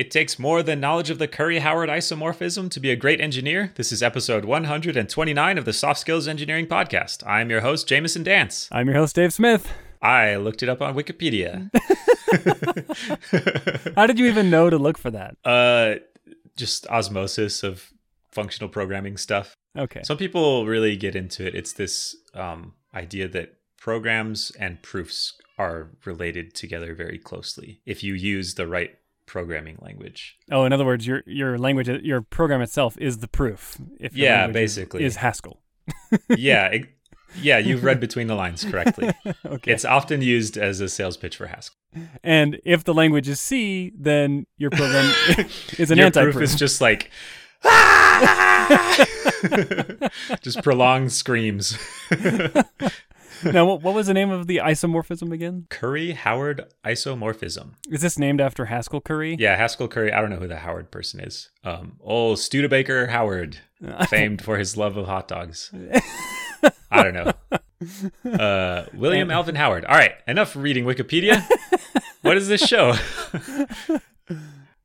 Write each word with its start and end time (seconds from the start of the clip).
It 0.00 0.10
takes 0.10 0.38
more 0.38 0.62
than 0.62 0.80
knowledge 0.80 1.10
of 1.10 1.18
the 1.18 1.28
Curry 1.28 1.58
Howard 1.58 1.90
isomorphism 1.90 2.70
to 2.70 2.80
be 2.80 2.90
a 2.90 2.96
great 2.96 3.20
engineer. 3.20 3.70
This 3.74 3.92
is 3.92 4.02
episode 4.02 4.46
129 4.46 5.58
of 5.58 5.66
the 5.66 5.74
Soft 5.74 6.00
Skills 6.00 6.26
Engineering 6.26 6.66
Podcast. 6.66 7.22
I'm 7.26 7.50
your 7.50 7.60
host, 7.60 7.86
Jamison 7.86 8.22
Dance. 8.22 8.66
I'm 8.72 8.86
your 8.86 8.96
host, 8.96 9.14
Dave 9.14 9.34
Smith. 9.34 9.70
I 10.00 10.36
looked 10.36 10.62
it 10.62 10.70
up 10.70 10.80
on 10.80 10.94
Wikipedia. 10.94 11.68
How 13.94 14.06
did 14.06 14.18
you 14.18 14.24
even 14.24 14.48
know 14.48 14.70
to 14.70 14.78
look 14.78 14.96
for 14.96 15.10
that? 15.10 15.36
uh, 15.44 15.96
just 16.56 16.86
osmosis 16.86 17.62
of 17.62 17.92
functional 18.32 18.70
programming 18.70 19.18
stuff. 19.18 19.54
Okay. 19.76 20.00
Some 20.02 20.16
people 20.16 20.64
really 20.64 20.96
get 20.96 21.14
into 21.14 21.46
it. 21.46 21.54
It's 21.54 21.74
this 21.74 22.16
um, 22.32 22.72
idea 22.94 23.28
that 23.28 23.56
programs 23.76 24.50
and 24.58 24.80
proofs 24.80 25.34
are 25.58 25.90
related 26.06 26.54
together 26.54 26.94
very 26.94 27.18
closely 27.18 27.82
if 27.84 28.02
you 28.02 28.14
use 28.14 28.54
the 28.54 28.66
right 28.66 28.96
programming 29.30 29.78
language. 29.80 30.36
Oh, 30.50 30.64
in 30.64 30.72
other 30.72 30.84
words, 30.84 31.06
your 31.06 31.22
your 31.26 31.56
language, 31.56 31.88
your 31.88 32.20
program 32.20 32.60
itself 32.62 32.96
is 32.98 33.18
the 33.18 33.28
proof. 33.28 33.76
If 34.00 34.14
Yeah, 34.16 34.40
language 34.42 34.48
is- 34.48 34.76
basically. 34.76 35.04
is 35.04 35.16
Haskell. 35.16 35.60
yeah, 36.28 36.66
it- 36.76 36.86
yeah, 37.40 37.58
you've 37.58 37.84
read 37.84 38.00
between 38.00 38.26
the 38.26 38.34
lines 38.34 38.64
correctly. 38.64 39.12
okay. 39.46 39.72
It's 39.72 39.84
often 39.84 40.20
used 40.20 40.56
as 40.58 40.80
a 40.80 40.88
sales 40.88 41.16
pitch 41.16 41.36
for 41.36 41.46
Haskell. 41.46 41.76
and 42.24 42.58
if 42.64 42.82
the 42.82 42.92
language 42.92 43.28
is 43.28 43.40
C, 43.40 43.92
then 43.96 44.46
your 44.58 44.70
program 44.70 45.12
is 45.78 45.92
an 45.92 45.98
Your 45.98 46.06
anti-proof. 46.06 46.34
proof 46.34 46.42
is 46.44 46.56
just 46.56 46.80
like 46.80 47.08
just 50.42 50.62
prolonged 50.64 51.12
screams. 51.12 51.78
now, 53.52 53.66
what, 53.66 53.82
what 53.82 53.94
was 53.94 54.06
the 54.06 54.14
name 54.14 54.30
of 54.30 54.46
the 54.46 54.58
isomorphism 54.58 55.32
again? 55.32 55.66
Curry 55.70 56.12
Howard 56.12 56.66
isomorphism. 56.84 57.74
Is 57.88 58.02
this 58.02 58.18
named 58.18 58.40
after 58.40 58.66
Haskell 58.66 59.00
Curry? 59.00 59.36
Yeah, 59.38 59.56
Haskell 59.56 59.88
Curry. 59.88 60.12
I 60.12 60.20
don't 60.20 60.30
know 60.30 60.36
who 60.36 60.48
the 60.48 60.58
Howard 60.58 60.90
person 60.90 61.20
is. 61.20 61.50
Um, 61.64 61.96
oh, 62.04 62.34
Studebaker 62.34 63.08
Howard, 63.08 63.58
famed 64.08 64.42
for 64.42 64.58
his 64.58 64.76
love 64.76 64.96
of 64.96 65.06
hot 65.06 65.28
dogs. 65.28 65.72
I 66.90 67.02
don't 67.02 67.14
know. 67.14 67.32
Uh, 68.30 68.86
William 68.92 69.30
Alvin 69.30 69.54
Howard. 69.54 69.84
All 69.84 69.96
right, 69.96 70.12
enough 70.26 70.54
reading 70.54 70.84
Wikipedia. 70.84 71.42
what 72.22 72.36
is 72.36 72.48
this 72.48 72.60
show? 72.60 72.94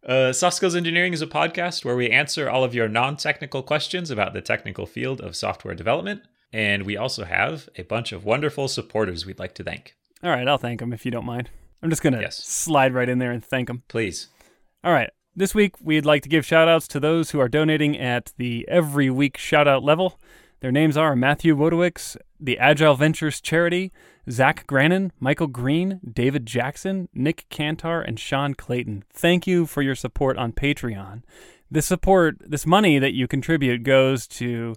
Uh, 0.06 0.32
Soft 0.32 0.56
Skills 0.56 0.76
Engineering 0.76 1.14
is 1.14 1.22
a 1.24 1.28
podcast 1.28 1.84
where 1.84 1.96
we 1.96 2.12
answer 2.12 2.48
all 2.48 2.64
of 2.64 2.76
your 2.76 2.88
non 2.88 3.18
technical 3.18 3.64
questions 3.64 4.12
about 4.12 4.34
the 4.34 4.42
technical 4.42 4.86
field 4.86 5.20
of 5.20 5.36
software 5.36 5.74
development. 5.74 6.22
And 6.54 6.84
we 6.84 6.96
also 6.98 7.26
have 7.26 7.70
a 7.76 7.84
bunch 7.84 8.12
of 8.12 8.24
wonderful 8.26 8.68
supporters 8.68 9.26
we'd 9.26 9.40
like 9.40 9.56
to 9.56 9.64
thank. 9.64 9.96
All 10.24 10.30
right, 10.32 10.48
I'll 10.48 10.58
thank 10.58 10.80
them 10.80 10.94
if 10.94 11.06
you 11.06 11.12
don't 11.12 11.26
mind. 11.26 11.50
I'm 11.84 11.90
just 11.90 12.02
gonna 12.02 12.22
Yes. 12.22 12.38
slide 12.44 12.94
right 12.94 13.10
in 13.10 13.20
there 13.20 13.32
and 13.32 13.44
thank 13.44 13.68
them. 13.68 13.84
Please. 13.88 14.30
All 14.84 14.94
right. 14.94 15.10
This 15.36 15.54
week, 15.54 15.74
we'd 15.82 16.06
like 16.06 16.24
to 16.24 16.30
give 16.30 16.46
shout 16.46 16.70
outs 16.70 16.88
to 16.90 17.00
those 17.00 17.32
who 17.32 17.40
are 17.42 17.50
donating 17.50 17.98
at 18.00 18.32
the 18.38 18.66
every 18.70 19.10
week 19.10 19.38
shout 19.38 19.68
out 19.68 19.84
level. 19.84 20.18
Their 20.62 20.72
names 20.72 20.96
are 20.96 21.14
Matthew 21.16 21.56
Wodowicz, 21.56 22.16
the 22.40 22.58
Agile 22.58 22.96
Ventures 22.96 23.42
Charity, 23.42 23.92
Zach 24.32 24.66
Grannon, 24.66 25.12
Michael 25.20 25.48
Green, 25.48 26.00
David 26.10 26.46
Jackson, 26.46 27.10
Nick 27.14 27.46
Cantar, 27.50 28.02
and 28.08 28.18
Sean 28.18 28.54
Clayton. 28.56 29.04
Thank 29.12 29.46
you 29.46 29.66
for 29.66 29.82
your 29.82 29.94
support 29.96 30.38
on 30.38 30.54
Patreon. 30.54 31.24
This 31.70 31.86
support, 31.86 32.38
this 32.40 32.66
money 32.66 32.98
that 32.98 33.14
you 33.14 33.28
contribute, 33.28 33.84
goes 33.84 34.28
to 34.28 34.76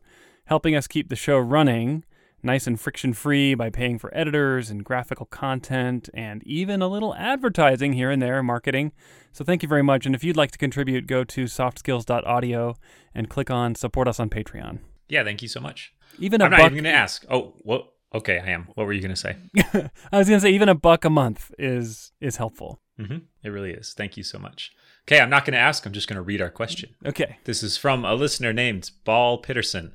helping 0.48 0.74
us 0.76 0.86
keep 0.86 1.08
the 1.08 1.16
show 1.16 1.38
running 1.38 2.04
nice 2.42 2.66
and 2.68 2.80
friction 2.80 3.12
free 3.12 3.54
by 3.54 3.68
paying 3.68 3.98
for 3.98 4.16
editors 4.16 4.70
and 4.70 4.84
graphical 4.84 5.26
content 5.26 6.08
and 6.14 6.40
even 6.46 6.80
a 6.80 6.86
little 6.86 7.12
advertising 7.16 7.94
here 7.94 8.10
and 8.12 8.22
there, 8.22 8.40
marketing. 8.44 8.92
So 9.32 9.44
thank 9.44 9.62
you 9.62 9.68
very 9.68 9.82
much. 9.82 10.06
And 10.06 10.14
if 10.14 10.22
you'd 10.22 10.36
like 10.36 10.52
to 10.52 10.58
contribute, 10.58 11.06
go 11.08 11.24
to 11.24 11.44
softskills.audio 11.44 12.76
and 13.14 13.28
click 13.28 13.50
on 13.50 13.74
support 13.74 14.06
us 14.08 14.20
on 14.20 14.30
Patreon. 14.30 14.78
Yeah, 15.08 15.24
thank 15.24 15.42
you 15.42 15.48
so 15.48 15.60
much. 15.60 15.92
Even 16.18 16.40
a 16.40 16.44
I'm 16.44 16.50
not 16.52 16.58
buck. 16.58 16.66
even 16.72 16.84
going 16.84 16.92
to 16.94 16.98
ask. 16.98 17.24
Oh, 17.30 17.54
well, 17.64 17.88
okay, 18.14 18.38
I 18.38 18.50
am. 18.50 18.68
What 18.74 18.86
were 18.86 18.92
you 18.92 19.00
going 19.02 19.14
to 19.14 19.16
say? 19.16 19.36
I 20.12 20.18
was 20.18 20.28
gonna 20.28 20.40
say 20.40 20.50
even 20.50 20.68
a 20.68 20.74
buck 20.74 21.04
a 21.04 21.10
month 21.10 21.50
is 21.58 22.12
is 22.20 22.36
helpful. 22.36 22.80
hmm 22.96 23.18
It 23.42 23.48
really 23.50 23.72
is. 23.72 23.94
Thank 23.94 24.16
you 24.16 24.22
so 24.22 24.38
much. 24.38 24.72
Okay, 25.08 25.20
I'm 25.20 25.30
not 25.30 25.46
going 25.46 25.54
to 25.54 25.58
ask. 25.58 25.86
I'm 25.86 25.94
just 25.94 26.06
going 26.06 26.16
to 26.16 26.22
read 26.22 26.42
our 26.42 26.50
question. 26.50 26.90
Okay. 27.06 27.38
This 27.44 27.62
is 27.62 27.78
from 27.78 28.04
a 28.04 28.12
listener 28.12 28.52
named 28.52 28.90
Ball 29.04 29.40
Pitterson. 29.40 29.92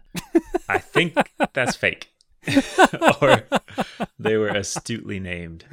I 0.67 0.79
think 0.79 1.15
that's 1.53 1.75
fake. 1.75 2.11
or 3.21 3.43
they 4.17 4.37
were 4.37 4.47
astutely 4.47 5.19
named. 5.19 5.65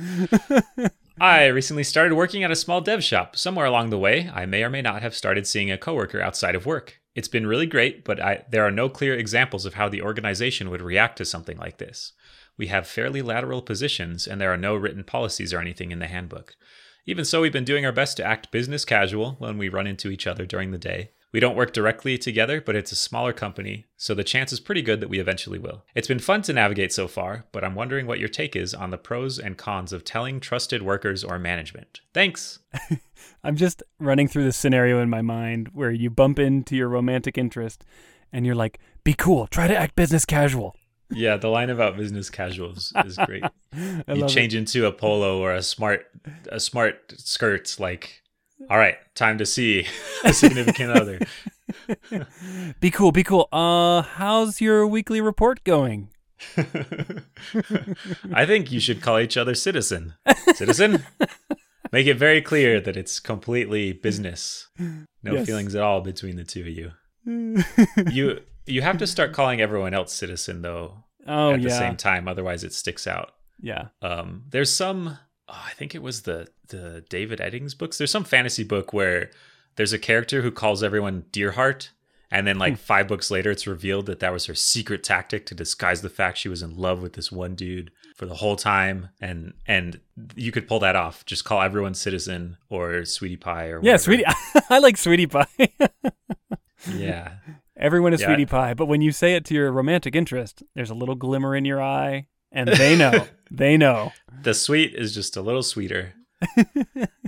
I 1.19 1.47
recently 1.47 1.85
started 1.85 2.17
working 2.17 2.45
at 2.45 2.51
a 2.51 2.57
small 2.57 2.83
dev 2.83 3.03
shop. 3.03 3.35
Somewhere 3.35 3.65
along 3.65 3.89
the 3.89 3.99
way, 3.99 4.31
I 4.31 4.45
may 4.45 4.63
or 4.63 4.69
may 4.69 4.83
not 4.83 5.01
have 5.01 5.15
started 5.15 5.47
seeing 5.47 5.71
a 5.71 5.79
coworker 5.79 6.21
outside 6.21 6.55
of 6.55 6.67
work. 6.67 7.01
It's 7.15 7.27
been 7.27 7.47
really 7.47 7.67
great, 7.67 8.05
but 8.05 8.21
I, 8.21 8.45
there 8.51 8.67
are 8.67 8.71
no 8.71 8.91
clear 8.91 9.15
examples 9.15 9.65
of 9.65 9.73
how 9.73 9.89
the 9.89 10.03
organization 10.03 10.69
would 10.69 10.83
react 10.83 11.17
to 11.17 11.25
something 11.25 11.57
like 11.57 11.79
this. 11.79 12.13
We 12.59 12.67
have 12.67 12.87
fairly 12.87 13.23
lateral 13.23 13.63
positions, 13.63 14.27
and 14.27 14.39
there 14.39 14.53
are 14.53 14.59
no 14.59 14.75
written 14.77 15.03
policies 15.03 15.55
or 15.55 15.61
anything 15.61 15.93
in 15.93 15.99
the 15.99 16.09
handbook. 16.09 16.57
Even 17.07 17.25
so, 17.25 17.41
we've 17.41 17.53
been 17.53 17.65
doing 17.65 17.87
our 17.87 17.93
best 17.93 18.17
to 18.19 18.25
act 18.25 18.51
business 18.51 18.85
casual 18.85 19.37
when 19.39 19.59
we 19.59 19.69
run 19.69 19.87
into 19.87 20.11
each 20.11 20.27
other 20.27 20.47
during 20.47 20.71
the 20.71 20.79
day. 20.79 21.11
We 21.33 21.39
don't 21.41 21.57
work 21.57 21.73
directly 21.73 22.19
together, 22.19 22.61
but 22.61 22.75
it's 22.75 22.91
a 22.91 22.97
smaller 22.97 23.33
company, 23.33 23.87
so 23.97 24.15
the 24.15 24.25
chance 24.25 24.53
is 24.53 24.59
pretty 24.59 24.83
good 24.83 25.01
that 25.01 25.09
we 25.09 25.21
eventually 25.21 25.61
will. 25.61 25.85
It's 25.95 26.09
been 26.09 26.19
fun 26.19 26.43
to 26.43 26.53
navigate 26.53 26.93
so 26.93 27.07
far, 27.07 27.45
but 27.53 27.63
I'm 27.63 27.77
wondering 27.77 28.07
what 28.07 28.19
your 28.19 28.29
take 28.29 28.57
is 28.57 28.75
on 28.75 28.91
the 28.91 28.99
pros 28.99 29.39
and 29.39 29.57
cons 29.57 29.93
of 29.93 30.05
telling 30.05 30.41
trusted 30.41 30.83
workers 30.83 31.23
or 31.23 31.39
management. 31.39 32.01
Thanks! 32.13 32.59
I'm 33.45 33.55
just 33.55 33.83
running 34.01 34.27
through 34.27 34.45
the 34.45 34.53
scenario 34.53 35.01
in 35.01 35.09
my 35.09 35.23
mind 35.23 35.69
where 35.73 35.93
you 35.93 36.11
bump 36.11 36.41
into 36.41 36.75
your 36.75 36.89
romantic 36.89 37.39
interest 37.39 37.85
and 38.33 38.45
you're 38.45 38.57
like, 38.57 38.81
be 39.05 39.15
cool, 39.15 39.47
try 39.47 39.69
to 39.69 39.77
act 39.77 39.95
business 39.95 40.25
casual. 40.25 40.75
Yeah, 41.13 41.37
the 41.37 41.49
line 41.49 41.71
about 41.71 41.97
business 41.97 42.31
casuals 42.31 42.93
is 43.05 43.17
great. 43.27 43.45
You 44.09 44.27
change 44.27 44.55
into 44.55 44.87
a 44.87 44.93
polo 44.93 45.39
or 45.41 45.53
a 45.55 45.63
smart 45.63 46.07
a 46.51 46.59
smart 46.59 47.15
skirt 47.19 47.77
like 47.79 48.23
all 48.69 48.77
right, 48.79 48.97
time 49.15 49.39
to 49.39 49.47
see 49.47 49.87
a 50.25 50.33
significant 50.33 50.91
other. 50.91 51.19
Be 52.81 52.91
cool, 52.91 53.13
be 53.13 53.23
cool. 53.23 53.49
Uh, 53.53 54.03
how's 54.03 54.61
your 54.61 54.87
weekly 54.87 55.21
report 55.21 55.63
going? 55.65 56.11
I 58.35 58.45
think 58.47 58.73
you 58.73 58.81
should 58.81 59.01
call 59.03 59.19
each 59.19 59.37
other 59.37 59.55
citizen. 59.55 60.15
Citizen? 60.55 61.05
Make 61.93 62.07
it 62.07 62.15
very 62.19 62.43
clear 62.43 62.81
that 62.81 62.97
it's 62.97 63.21
completely 63.21 63.93
business. 63.93 64.69
No 65.23 65.35
Yes. 65.35 65.47
feelings 65.47 65.75
at 65.75 65.83
all 65.83 66.01
between 66.01 66.37
the 66.37 66.45
two 66.45 66.61
of 66.63 66.67
you. 66.69 66.93
You 68.11 68.41
you 68.71 68.83
have 68.83 68.99
to 68.99 69.07
start 69.07 69.33
calling 69.33 69.61
everyone 69.61 69.95
else 69.95 70.13
citizen 70.13 70.63
though 70.63 71.05
oh 71.27 71.53
at 71.53 71.63
the 71.63 71.71
same 71.71 71.97
time 71.97 72.27
otherwise 72.29 72.65
it 72.65 72.73
sticks 72.73 73.07
out. 73.07 73.33
yeah. 73.61 73.89
Um 74.03 74.45
there's 74.51 74.73
some 74.73 75.19
oh, 75.49 75.63
I 75.67 75.73
think 75.73 75.95
it 75.95 76.03
was 76.03 76.23
the 76.23 76.49
the 76.69 77.05
David 77.09 77.41
Eddings 77.41 77.77
books. 77.77 77.99
There's 77.99 78.11
some 78.13 78.25
fantasy 78.25 78.63
book 78.65 78.93
where 78.93 79.31
there's 79.77 79.93
a 79.93 79.99
character 79.99 80.43
who 80.43 80.51
calls 80.51 80.83
everyone 80.83 81.25
Deerheart 81.33 81.91
and 82.31 82.47
then 82.47 82.57
Hmm. 82.57 82.61
like 82.61 82.79
5 82.79 83.09
books 83.09 83.31
later 83.31 83.51
it's 83.51 83.67
revealed 83.67 84.07
that 84.07 84.21
that 84.21 84.33
was 84.33 84.47
her 84.47 84.55
secret 84.55 85.03
tactic 85.03 85.47
to 85.47 85.55
disguise 85.55 86.01
the 86.03 86.09
fact 86.09 86.39
she 86.39 86.49
was 86.49 86.63
in 86.63 86.77
love 86.77 87.03
with 87.03 87.15
this 87.15 87.33
one 87.33 87.55
dude 87.57 87.91
for 88.17 88.27
the 88.27 88.37
whole 88.37 88.55
time 88.57 89.09
and 89.21 89.53
and 89.67 89.99
you 90.37 90.53
could 90.53 90.69
pull 90.69 90.79
that 90.81 90.95
off. 90.97 91.25
Just 91.27 91.45
call 91.45 91.61
everyone 91.61 91.95
citizen 91.95 92.57
or 92.69 93.05
sweetie 93.05 93.37
pie 93.37 93.67
or 93.67 93.81
Yeah, 93.83 93.93
whatever. 93.95 93.99
sweetie. 93.99 94.25
I 94.71 94.79
like 94.79 94.97
sweetie 94.97 95.27
pie. 95.27 95.47
Yeah. 96.95 97.33
Everyone 97.81 98.13
is 98.13 98.21
Yeah. 98.21 98.27
sweetie 98.29 98.47
pie, 98.47 98.75
but 98.75 98.87
when 98.87 99.01
you 99.01 99.11
say 99.11 99.35
it 99.35 99.45
to 99.47 99.55
your 99.55 99.73
romantic 99.73 100.15
interest, 100.15 100.63
there's 100.75 100.91
a 100.91 100.95
little 100.95 101.15
glimmer 101.15 101.57
in 101.57 101.65
your 101.65 101.83
eye, 101.83 102.27
and 102.53 102.69
they 102.69 102.97
know. 102.97 103.27
they 103.51 103.77
know. 103.77 104.13
The 104.43 104.55
sweet 104.55 104.95
is 104.95 105.15
just 105.15 105.37
a 105.37 105.41
little 105.43 105.63
sweeter. 105.63 106.13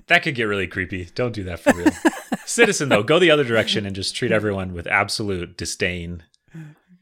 that 0.07 0.23
could 0.23 0.35
get 0.35 0.45
really 0.45 0.67
creepy. 0.67 1.07
Don't 1.15 1.33
do 1.35 1.45
that 1.45 1.61
for 1.61 1.73
real. 1.75 1.91
Citizen 2.47 2.89
though, 2.89 3.03
go 3.03 3.19
the 3.19 3.31
other 3.31 3.45
direction 3.45 3.87
and 3.87 3.95
just 3.97 4.15
treat 4.15 4.33
everyone 4.33 4.73
with 4.73 4.87
absolute 4.87 5.57
disdain 5.57 6.23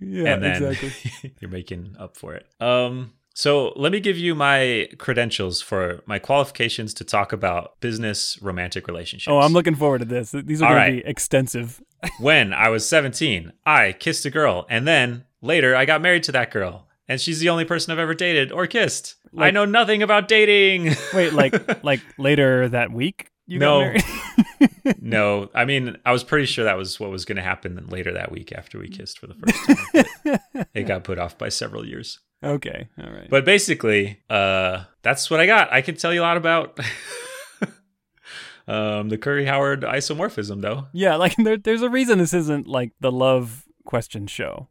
Yeah, 0.01 0.35
and 0.35 0.43
then 0.43 0.63
exactly. 0.65 1.35
you're 1.41 1.51
making 1.51 1.97
up 1.99 2.17
for 2.17 2.35
it. 2.35 2.47
Um 2.61 3.13
so 3.35 3.73
let 3.77 3.93
me 3.93 4.01
give 4.01 4.19
you 4.19 4.35
my 4.35 4.89
credentials 4.99 5.63
for 5.63 6.03
my 6.07 6.19
qualifications 6.19 6.93
to 6.95 7.05
talk 7.05 7.33
about 7.33 7.81
business 7.81 8.39
romantic 8.43 8.87
relationships. 8.87 9.31
Oh, 9.31 9.39
I'm 9.39 9.53
looking 9.53 9.75
forward 9.75 10.01
to 10.01 10.05
this. 10.05 10.33
These 10.33 10.63
are 10.63 10.69
going 10.69 10.77
right. 10.77 10.91
to 10.91 11.03
be 11.03 11.07
extensive. 11.07 11.81
when 12.19 12.53
I 12.53 12.69
was 12.69 12.89
17, 12.89 13.53
I 13.65 13.93
kissed 13.93 14.25
a 14.27 14.31
girl 14.31 14.67
and 14.69 14.87
then 14.87 15.25
later 15.43 15.77
I 15.77 15.85
got 15.85 16.03
married 16.03 16.25
to 16.25 16.33
that 16.33 16.51
girl. 16.51 16.87
And 17.09 17.21
she's 17.21 17.41
the 17.41 17.49
only 17.49 17.65
person 17.65 17.93
I've 17.93 17.99
ever 17.99 18.15
dated 18.15 18.53
or 18.53 18.67
kissed. 18.67 19.17
I 19.37 19.51
know 19.51 19.65
nothing 19.65 20.03
about 20.03 20.29
dating. 20.29 20.95
Wait, 21.13 21.33
like 21.33 21.85
like 21.85 22.01
later 22.19 22.69
that 22.69 22.93
week 22.93 23.31
you 23.47 23.59
got 23.59 23.95
No. 23.95 24.01
No, 25.01 25.49
I 25.55 25.65
mean, 25.65 25.97
I 26.05 26.13
was 26.13 26.23
pretty 26.23 26.47
sure 26.47 26.65
that 26.65 26.77
was 26.77 27.01
what 27.01 27.11
was 27.11 27.25
going 27.25 27.37
to 27.37 27.43
happen 27.43 27.87
later 27.89 28.13
that 28.13 28.31
week 28.31 28.53
after 28.53 28.79
we 28.79 28.89
kissed 28.89 29.19
for 29.19 29.27
the 29.27 29.35
first 29.35 30.39
time. 30.55 30.67
it 30.75 30.83
got 30.85 31.05
put 31.05 31.19
off 31.19 31.39
by 31.39 31.49
several 31.49 31.87
years. 31.87 32.21
okay, 32.45 32.89
all 33.03 33.11
right. 33.11 33.29
But 33.29 33.45
basically, 33.45 34.21
uh, 34.29 34.85
that's 35.03 35.31
what 35.31 35.41
I 35.41 35.47
got. 35.47 35.73
I 35.73 35.83
can 35.83 35.97
tell 35.97 36.13
you 36.13 36.21
a 36.21 36.23
lot 36.23 36.37
about 36.37 36.79
um, 38.69 39.09
the 39.09 39.19
Curry 39.19 39.47
Howard 39.47 39.83
isomorphism, 39.83 40.61
though. 40.63 40.87
Yeah, 40.93 41.17
like 41.17 41.37
there, 41.37 41.57
there's 41.57 41.83
a 41.83 41.91
reason 41.91 42.19
this 42.19 42.35
isn't 42.35 42.67
like 42.67 42.93
the 43.01 43.13
love 43.13 43.65
question 43.85 44.27
show. 44.27 44.69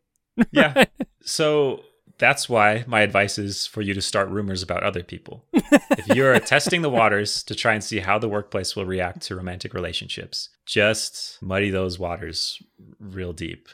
Yeah. 0.52 0.86
so 1.22 1.84
that's 2.20 2.50
why 2.50 2.84
my 2.86 3.02
advice 3.02 3.40
is 3.40 3.66
for 3.66 3.82
you 3.82 3.94
to 3.94 4.02
start 4.02 4.30
rumors 4.30 4.62
about 4.62 4.84
other 4.84 5.02
people. 5.02 5.46
if 5.54 6.08
you're 6.10 6.38
testing 6.40 6.82
the 6.82 6.90
waters 6.90 7.42
to 7.44 7.56
try 7.56 7.74
and 7.74 7.84
see 7.84 8.00
how 8.00 8.20
the 8.20 8.30
workplace 8.30 8.76
will 8.76 8.86
react 8.86 9.22
to 9.22 9.36
romantic 9.36 9.74
relationships, 9.74 10.50
just 10.66 11.42
muddy 11.42 11.70
those 11.70 11.98
waters 11.98 12.62
real 13.00 13.34
deep. 13.34 13.70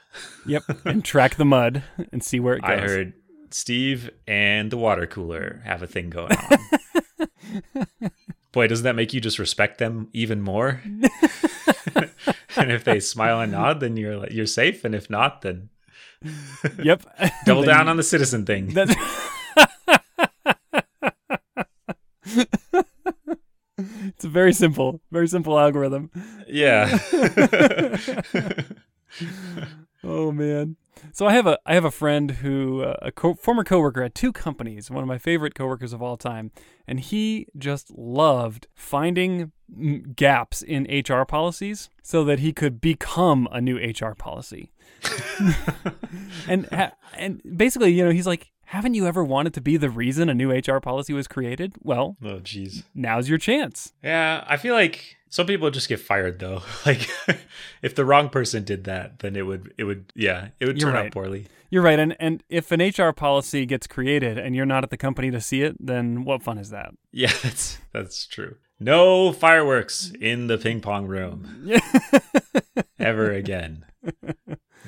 Yep, 0.45 0.63
and 0.85 1.03
track 1.03 1.35
the 1.35 1.45
mud 1.45 1.83
and 2.11 2.23
see 2.23 2.39
where 2.39 2.55
it 2.55 2.61
goes. 2.61 2.69
I 2.69 2.77
heard 2.77 3.13
Steve 3.49 4.11
and 4.27 4.71
the 4.71 4.77
water 4.77 5.07
cooler 5.07 5.61
have 5.65 5.81
a 5.81 5.87
thing 5.87 6.11
going 6.11 6.37
on. 6.37 8.11
Boy, 8.51 8.67
doesn't 8.67 8.85
that 8.85 8.95
make 8.95 9.13
you 9.13 9.19
just 9.19 9.39
respect 9.39 9.79
them 9.79 10.07
even 10.13 10.41
more? 10.41 10.81
and 12.55 12.71
if 12.71 12.83
they 12.83 12.99
smile 12.99 13.41
and 13.41 13.51
nod, 13.51 13.79
then 13.79 13.97
you're 13.97 14.27
you're 14.27 14.45
safe, 14.45 14.85
and 14.85 14.95
if 14.95 15.09
not, 15.09 15.41
then 15.41 15.69
Yep. 16.83 17.03
double 17.45 17.63
down 17.63 17.87
on 17.87 17.97
the 17.97 18.03
citizen 18.03 18.45
thing. 18.45 18.67
That's 18.67 18.95
It's 23.77 24.23
a 24.23 24.29
very 24.29 24.53
simple, 24.53 25.01
very 25.11 25.27
simple 25.27 25.59
algorithm. 25.59 26.09
yeah. 26.47 26.97
Oh 30.03 30.31
man. 30.31 30.77
So 31.15 31.25
I 31.27 31.31
have 31.31 31.47
a 31.47 31.57
I 31.65 31.75
have 31.75 31.85
a 31.85 31.91
friend 31.91 32.29
who 32.29 32.81
uh, 32.81 32.97
a 33.01 33.09
co- 33.09 33.35
former 33.35 33.63
coworker 33.63 34.03
at 34.03 34.13
two 34.13 34.33
companies, 34.33 34.91
one 34.91 35.01
of 35.01 35.07
my 35.07 35.17
favorite 35.17 35.55
coworkers 35.55 35.93
of 35.93 36.01
all 36.01 36.17
time, 36.17 36.51
and 36.85 36.99
he 36.99 37.47
just 37.57 37.89
loved 37.97 38.67
finding 38.73 39.53
gaps 40.13 40.61
in 40.61 40.83
HR 40.91 41.23
policies 41.23 41.89
so 42.03 42.25
that 42.25 42.39
he 42.39 42.51
could 42.51 42.81
become 42.81 43.47
a 43.53 43.61
new 43.61 43.77
HR 43.77 44.13
policy. 44.13 44.73
and 46.49 46.65
ha- 46.65 46.91
and 47.17 47.41
basically, 47.55 47.93
you 47.93 48.03
know, 48.03 48.11
he's 48.11 48.27
like, 48.27 48.51
"Haven't 48.75 48.93
you 48.93 49.07
ever 49.07 49.23
wanted 49.23 49.53
to 49.55 49.61
be 49.61 49.77
the 49.77 49.89
reason 49.89 50.27
a 50.29 50.33
new 50.33 50.51
HR 50.51 50.79
policy 50.79 51.13
was 51.13 51.27
created? 51.27 51.73
Well, 51.81 52.17
oh, 52.23 52.39
jeez. 52.39 52.83
now's 52.93 53.29
your 53.29 53.37
chance." 53.37 53.93
Yeah, 54.03 54.43
I 54.47 54.57
feel 54.57 54.75
like 54.75 55.15
some 55.29 55.47
people 55.47 55.71
just 55.71 55.87
get 55.89 55.99
fired 55.99 56.39
though. 56.39 56.61
Like, 56.85 57.09
if 57.81 57.95
the 57.95 58.05
wrong 58.05 58.29
person 58.29 58.63
did 58.63 58.83
that, 58.83 59.19
then 59.19 59.35
it 59.35 59.45
would, 59.45 59.73
it 59.77 59.85
would, 59.85 60.11
yeah, 60.15 60.49
it 60.59 60.65
would 60.65 60.79
You're 60.79 60.89
turn 60.91 60.95
right. 60.95 61.05
out 61.07 61.11
poorly. 61.13 61.47
You're 61.69 61.81
right, 61.83 61.97
and 61.99 62.15
and 62.19 62.43
if 62.49 62.71
an 62.71 62.81
HR 62.81 63.11
policy 63.11 63.65
gets 63.65 63.87
created 63.87 64.37
and 64.37 64.55
you're 64.55 64.65
not 64.65 64.83
at 64.83 64.89
the 64.91 64.97
company 64.97 65.31
to 65.31 65.41
see 65.41 65.61
it, 65.61 65.75
then 65.79 66.23
what 66.25 66.43
fun 66.43 66.57
is 66.57 66.69
that? 66.69 66.91
Yeah, 67.11 67.31
that's 67.43 67.77
that's 67.93 68.27
true. 68.27 68.55
No 68.77 69.31
fireworks 69.31 70.11
in 70.19 70.47
the 70.47 70.57
ping 70.57 70.81
pong 70.81 71.05
room 71.07 71.71
ever 72.99 73.31
again. 73.31 73.85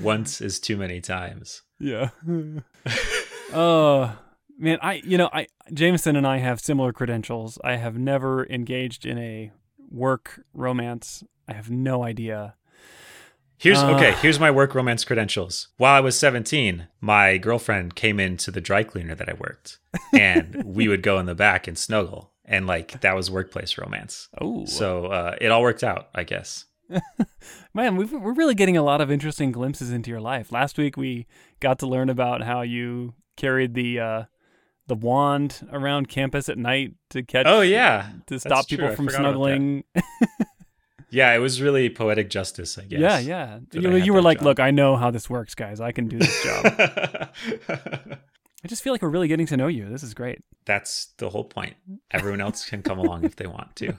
Once 0.01 0.42
is 0.42 0.60
too 0.60 0.75
many 0.75 1.00
times. 1.00 1.62
Yeah. 1.80 2.10
Uh 3.53 4.15
man, 4.57 4.79
I 4.81 5.01
you 5.05 5.17
know, 5.17 5.29
I 5.31 5.47
Jamison 5.73 6.15
and 6.15 6.27
I 6.27 6.38
have 6.38 6.59
similar 6.59 6.91
credentials. 6.94 7.57
I 7.63 7.75
have 7.77 7.97
never 7.97 8.45
engaged 8.47 9.05
in 9.05 9.17
a 9.17 9.51
work 9.89 10.41
romance. 10.53 11.23
I 11.47 11.53
have 11.53 11.69
no 11.69 12.03
idea. 12.03 12.55
Here's 13.57 13.79
Uh. 13.79 13.95
okay. 13.95 14.11
Here's 14.21 14.39
my 14.39 14.51
work 14.51 14.75
romance 14.75 15.03
credentials. 15.03 15.69
While 15.77 15.95
I 15.95 15.99
was 15.99 16.17
17, 16.19 16.88
my 17.01 17.38
girlfriend 17.38 17.95
came 17.95 18.19
into 18.19 18.51
the 18.51 18.61
dry 18.61 18.83
cleaner 18.83 19.15
that 19.15 19.29
I 19.29 19.33
worked, 19.33 19.79
and 20.13 20.63
we 20.65 20.88
would 20.88 21.01
go 21.01 21.17
in 21.19 21.25
the 21.25 21.33
back 21.33 21.67
and 21.67 21.77
snuggle, 21.77 22.33
and 22.45 22.67
like 22.67 23.01
that 23.01 23.15
was 23.15 23.31
workplace 23.31 23.77
romance. 23.77 24.29
Oh, 24.39 24.65
So 24.65 25.05
uh, 25.07 25.35
it 25.41 25.51
all 25.51 25.61
worked 25.63 25.83
out, 25.83 26.09
I 26.13 26.23
guess. 26.23 26.65
man, 27.73 27.95
we've, 27.95 28.11
we're 28.13 28.33
really 28.33 28.55
getting 28.55 28.77
a 28.77 28.83
lot 28.83 29.01
of 29.01 29.09
interesting 29.09 29.51
glimpses 29.51 29.91
into 29.91 30.09
your 30.11 30.21
life. 30.21 30.51
Last 30.51 30.77
week 30.77 30.95
we 30.95 31.25
got 31.59 31.79
to 31.79 31.88
learn 31.88 32.09
about 32.09 32.44
how 32.44 32.61
you 32.61 33.15
carried 33.38 33.74
the 33.74 34.00
uh, 34.00 34.24
the 34.88 34.95
wand 34.95 35.68
around 35.72 36.10
campus 36.10 36.50
at 36.50 36.57
night 36.57 36.95
to 37.12 37.24
catch. 37.24 37.45
Oh 37.48 37.62
yeah, 37.62 38.10
to 38.28 38.39
stop 38.39 38.68
true. 38.68 38.78
people 38.78 38.92
I 38.92 38.95
from 38.95 39.06
forgot 39.06 39.22
about 39.22 39.28
that. 39.28 39.34
snuggling. 39.34 39.84
yeah. 41.10 41.34
It 41.34 41.39
was 41.39 41.62
really 41.62 41.89
poetic 41.89 42.30
justice, 42.30 42.78
I 42.78 42.84
guess. 42.84 43.00
Yeah, 43.00 43.19
yeah. 43.19 43.60
You, 43.72 43.95
you 43.98 44.13
were 44.13 44.22
like, 44.22 44.39
job. 44.39 44.45
look, 44.45 44.60
I 44.60 44.72
know 44.72 44.95
how 44.95 45.12
this 45.12 45.30
works, 45.30 45.56
guys. 45.56 45.80
I 45.80 45.92
can 45.92 46.07
do 46.07 46.18
this 46.18 46.44
job. 46.44 46.66
I 48.63 48.68
just 48.68 48.84
feel 48.84 48.92
like 48.92 49.01
we're 49.01 49.10
really 49.10 49.28
getting 49.28 49.45
to 49.48 49.57
know 49.57 49.68
you. 49.68 49.88
This 49.88 50.04
is 50.04 50.13
great. 50.13 50.40
That's 50.66 51.13
the 51.18 51.30
whole 51.30 51.45
point. 51.45 51.75
Everyone 52.12 52.42
else 52.42 52.68
can 52.68 52.81
come 52.81 52.98
along 53.00 53.24
if 53.24 53.36
they 53.36 53.48
want 53.48 53.75
to. 53.78 53.94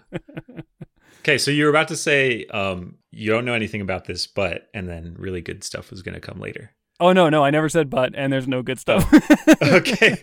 Okay, 1.20 1.38
so 1.38 1.50
you 1.50 1.64
were 1.64 1.70
about 1.70 1.88
to 1.88 1.96
say 1.96 2.44
um, 2.46 2.96
you 3.10 3.30
don't 3.30 3.44
know 3.44 3.54
anything 3.54 3.80
about 3.80 4.06
this, 4.06 4.26
but 4.26 4.68
and 4.72 4.88
then 4.88 5.14
really 5.18 5.40
good 5.40 5.62
stuff 5.64 5.90
was 5.90 6.02
going 6.02 6.14
to 6.14 6.20
come 6.20 6.40
later. 6.40 6.72
Oh 7.00 7.12
no, 7.12 7.28
no, 7.28 7.44
I 7.44 7.50
never 7.50 7.68
said 7.68 7.88
but, 7.90 8.12
and 8.16 8.32
there's 8.32 8.48
no 8.48 8.62
good 8.62 8.78
stuff. 8.78 9.04
Okay. 9.62 10.22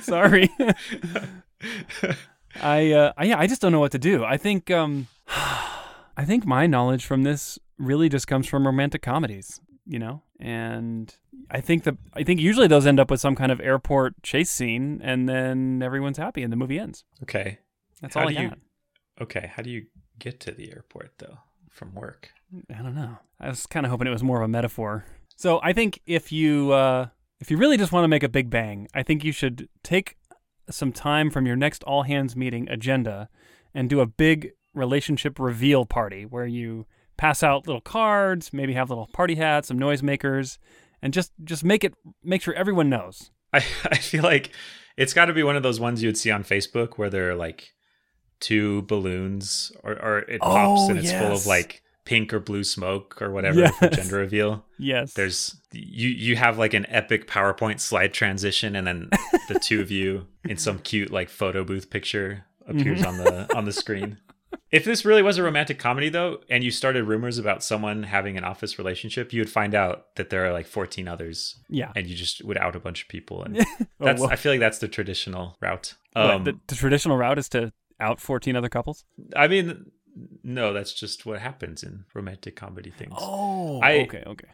Sorry. 0.00 0.48
I 2.60 2.92
uh, 2.92 3.12
I, 3.16 3.24
yeah, 3.24 3.38
I 3.38 3.46
just 3.46 3.62
don't 3.62 3.72
know 3.72 3.80
what 3.80 3.92
to 3.92 3.98
do. 3.98 4.24
I 4.24 4.36
think 4.36 4.70
um, 4.70 5.06
I 5.28 6.24
think 6.24 6.44
my 6.44 6.66
knowledge 6.66 7.04
from 7.06 7.22
this 7.22 7.58
really 7.78 8.08
just 8.08 8.26
comes 8.26 8.46
from 8.46 8.66
romantic 8.66 9.02
comedies, 9.02 9.60
you 9.86 9.98
know, 9.98 10.22
and 10.38 11.14
I 11.50 11.60
think 11.60 11.84
the 11.84 11.96
I 12.14 12.22
think 12.24 12.40
usually 12.40 12.66
those 12.66 12.86
end 12.86 13.00
up 13.00 13.10
with 13.10 13.20
some 13.20 13.34
kind 13.34 13.50
of 13.50 13.60
airport 13.60 14.22
chase 14.22 14.50
scene, 14.50 15.00
and 15.02 15.28
then 15.28 15.82
everyone's 15.82 16.18
happy, 16.18 16.42
and 16.42 16.52
the 16.52 16.56
movie 16.56 16.78
ends. 16.78 17.04
okay. 17.22 17.58
That's 18.00 18.14
How 18.16 18.22
all 18.22 18.28
I 18.28 18.34
do 18.34 18.42
you- 18.42 18.48
got. 18.48 18.58
Okay. 19.20 19.50
How 19.54 19.62
do 19.62 19.70
you 19.70 19.86
get 20.18 20.40
to 20.40 20.50
the 20.50 20.72
airport 20.72 21.12
though 21.18 21.38
from 21.70 21.94
work? 21.94 22.30
I 22.68 22.82
don't 22.82 22.94
know. 22.96 23.18
I 23.40 23.48
was 23.48 23.64
kind 23.66 23.86
of 23.86 23.90
hoping 23.90 24.08
it 24.08 24.10
was 24.10 24.22
more 24.24 24.38
of 24.38 24.44
a 24.44 24.48
metaphor. 24.48 25.04
So 25.36 25.60
I 25.62 25.72
think 25.72 26.00
if 26.06 26.32
you 26.32 26.72
uh, 26.72 27.08
if 27.40 27.50
you 27.50 27.56
really 27.56 27.76
just 27.76 27.92
want 27.92 28.04
to 28.04 28.08
make 28.08 28.22
a 28.22 28.28
big 28.28 28.50
bang, 28.50 28.88
I 28.94 29.02
think 29.02 29.24
you 29.24 29.32
should 29.32 29.68
take 29.82 30.16
some 30.70 30.92
time 30.92 31.30
from 31.30 31.46
your 31.46 31.56
next 31.56 31.82
all 31.84 32.04
hands 32.04 32.36
meeting 32.36 32.68
agenda 32.68 33.28
and 33.74 33.90
do 33.90 34.00
a 34.00 34.06
big 34.06 34.52
relationship 34.74 35.38
reveal 35.38 35.84
party 35.84 36.24
where 36.24 36.46
you 36.46 36.86
pass 37.16 37.42
out 37.42 37.66
little 37.66 37.80
cards, 37.80 38.52
maybe 38.52 38.72
have 38.74 38.88
little 38.88 39.08
party 39.12 39.34
hats, 39.34 39.68
some 39.68 39.78
noisemakers, 39.78 40.58
and 41.00 41.12
just 41.12 41.32
just 41.44 41.64
make 41.64 41.84
it 41.84 41.94
make 42.22 42.42
sure 42.42 42.54
everyone 42.54 42.88
knows. 42.88 43.30
I 43.52 43.58
I 43.84 43.98
feel 43.98 44.22
like 44.22 44.50
it's 44.96 45.14
got 45.14 45.26
to 45.26 45.32
be 45.32 45.42
one 45.42 45.56
of 45.56 45.62
those 45.62 45.80
ones 45.80 46.02
you 46.02 46.08
would 46.08 46.18
see 46.18 46.30
on 46.30 46.44
Facebook 46.44 46.98
where 46.98 47.10
there 47.10 47.30
are 47.30 47.34
like 47.34 47.72
two 48.40 48.82
balloons 48.82 49.72
or, 49.84 49.92
or 49.92 50.18
it 50.20 50.40
pops 50.40 50.82
Oh, 50.82 50.90
and 50.90 50.98
it's 50.98 51.12
full 51.12 51.32
of 51.32 51.46
like 51.46 51.81
pink 52.04 52.32
or 52.32 52.40
blue 52.40 52.64
smoke 52.64 53.20
or 53.22 53.30
whatever 53.30 53.68
for 53.68 53.88
gender 53.88 54.16
reveal. 54.16 54.64
Yes. 54.78 55.14
There's 55.14 55.56
you 55.72 56.08
you 56.08 56.36
have 56.36 56.58
like 56.58 56.74
an 56.74 56.86
epic 56.88 57.28
PowerPoint 57.28 57.80
slide 57.80 58.12
transition 58.12 58.74
and 58.76 58.86
then 58.86 59.10
the 59.48 59.58
two 59.58 59.80
of 59.80 59.90
you 59.90 60.26
in 60.44 60.56
some 60.56 60.78
cute 60.78 61.10
like 61.10 61.28
photo 61.28 61.64
booth 61.64 61.90
picture 61.90 62.44
appears 62.66 63.04
on 63.04 63.18
the 63.18 63.54
on 63.56 63.64
the 63.64 63.72
screen. 63.72 64.18
If 64.70 64.84
this 64.84 65.04
really 65.04 65.22
was 65.22 65.38
a 65.38 65.42
romantic 65.42 65.78
comedy 65.78 66.08
though 66.08 66.40
and 66.48 66.64
you 66.64 66.70
started 66.70 67.04
rumors 67.04 67.38
about 67.38 67.62
someone 67.62 68.02
having 68.02 68.36
an 68.36 68.44
office 68.44 68.78
relationship, 68.78 69.32
you 69.32 69.40
would 69.40 69.50
find 69.50 69.74
out 69.74 70.14
that 70.16 70.30
there 70.30 70.44
are 70.46 70.52
like 70.52 70.66
14 70.66 71.08
others 71.08 71.56
yeah. 71.68 71.92
and 71.94 72.06
you 72.06 72.16
just 72.16 72.44
would 72.44 72.58
out 72.58 72.74
a 72.74 72.80
bunch 72.80 73.02
of 73.02 73.08
people 73.08 73.44
and 73.44 73.58
Oh, 73.80 73.86
that's 74.00 74.20
well, 74.20 74.30
I 74.30 74.36
feel 74.36 74.52
like 74.52 74.60
that's 74.60 74.78
the 74.78 74.88
traditional 74.88 75.56
route. 75.60 75.94
what, 76.14 76.30
Um 76.30 76.44
the, 76.44 76.58
the 76.66 76.74
traditional 76.74 77.16
route 77.16 77.38
is 77.38 77.48
to 77.50 77.72
out 78.00 78.20
14 78.20 78.56
other 78.56 78.68
couples. 78.68 79.04
I 79.36 79.46
mean 79.46 79.92
no, 80.44 80.72
that's 80.72 80.92
just 80.92 81.24
what 81.26 81.40
happens 81.40 81.82
in 81.82 82.04
romantic 82.14 82.56
comedy 82.56 82.90
things. 82.90 83.14
Oh, 83.16 83.80
I- 83.80 84.00
okay, 84.02 84.22
okay. 84.26 84.48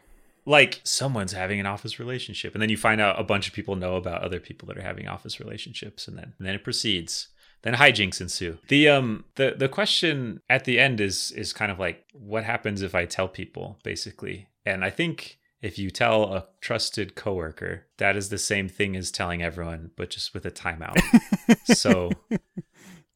like 0.45 0.81
someone's 0.83 1.33
having 1.33 1.59
an 1.59 1.65
office 1.65 1.99
relationship 1.99 2.53
and 2.53 2.61
then 2.61 2.69
you 2.69 2.77
find 2.77 2.99
out 3.01 3.19
a 3.19 3.23
bunch 3.23 3.47
of 3.47 3.53
people 3.53 3.75
know 3.75 3.95
about 3.95 4.21
other 4.23 4.39
people 4.39 4.67
that 4.67 4.77
are 4.77 4.81
having 4.81 5.07
office 5.07 5.39
relationships 5.39 6.07
and 6.07 6.17
then 6.17 6.33
and 6.37 6.47
then 6.47 6.55
it 6.55 6.63
proceeds 6.63 7.27
then 7.61 7.73
hijinks 7.75 8.21
ensue 8.21 8.57
the 8.69 8.87
um 8.87 9.25
the 9.35 9.53
the 9.57 9.67
question 9.67 10.39
at 10.49 10.63
the 10.63 10.79
end 10.79 11.01
is 11.01 11.31
is 11.33 11.51
kind 11.51 11.71
of 11.71 11.77
like 11.77 12.05
what 12.13 12.43
happens 12.45 12.81
if 12.81 12.95
i 12.95 13.03
tell 13.05 13.27
people 13.27 13.77
basically 13.83 14.47
and 14.65 14.83
i 14.85 14.89
think 14.89 15.37
if 15.61 15.77
you 15.77 15.91
tell 15.91 16.33
a 16.33 16.45
trusted 16.61 17.15
coworker 17.15 17.85
that 17.97 18.15
is 18.15 18.29
the 18.29 18.37
same 18.37 18.69
thing 18.69 18.95
as 18.95 19.11
telling 19.11 19.43
everyone 19.43 19.91
but 19.97 20.09
just 20.09 20.33
with 20.33 20.45
a 20.45 20.51
timeout 20.51 20.97
so 21.65 22.09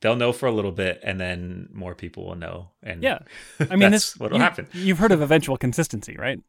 they'll 0.03 0.15
know 0.15 0.31
for 0.31 0.45
a 0.45 0.51
little 0.51 0.71
bit 0.71 0.99
and 1.01 1.19
then 1.19 1.67
more 1.73 1.95
people 1.95 2.25
will 2.27 2.35
know 2.35 2.69
and 2.83 3.01
Yeah. 3.01 3.19
I 3.59 3.75
mean, 3.75 3.89
that's 3.91 4.11
this 4.13 4.17
what'll 4.19 4.37
you, 4.37 4.43
happen 4.43 4.67
You've 4.73 4.99
heard 4.99 5.11
of 5.11 5.21
eventual 5.21 5.57
consistency, 5.57 6.15
right? 6.17 6.39